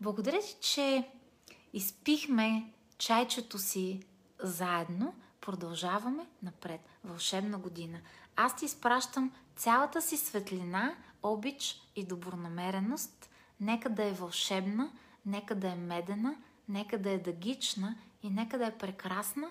Благодаря 0.00 0.40
ти, 0.40 0.56
че 0.60 1.10
изпихме 1.72 2.72
чайчето 2.98 3.58
си 3.58 4.02
заедно. 4.42 5.14
Продължаваме 5.40 6.26
напред. 6.42 6.80
Вълшебна 7.08 7.58
година. 7.58 8.00
Аз 8.36 8.56
ти 8.56 8.64
изпращам 8.64 9.32
цялата 9.56 10.02
си 10.02 10.16
светлина, 10.16 10.96
обич 11.22 11.90
и 11.96 12.04
добронамереност. 12.04 13.30
Нека 13.60 13.90
да 13.90 14.04
е 14.04 14.12
вълшебна, 14.12 14.92
нека 15.26 15.54
да 15.54 15.68
е 15.68 15.74
медена, 15.74 16.36
нека 16.68 16.98
да 16.98 17.10
е 17.10 17.18
дъгична 17.18 17.96
и 18.22 18.30
нека 18.30 18.58
да 18.58 18.66
е 18.66 18.78
прекрасна 18.78 19.50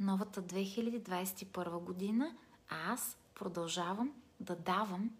новата 0.00 0.42
2021 0.42 1.78
година. 1.78 2.36
А 2.68 2.92
аз 2.92 3.16
продължавам 3.34 4.12
да 4.40 4.56
давам 4.56 5.10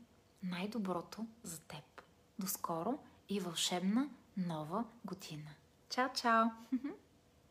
най-доброто 0.43 1.27
за 1.43 1.61
теб. 1.61 2.03
До 2.39 2.47
скоро 2.47 2.99
и 3.29 3.41
вълшебна 3.41 4.09
нова 4.37 4.85
година. 5.05 5.51
Чао, 5.91 6.09
чао! 6.15 6.45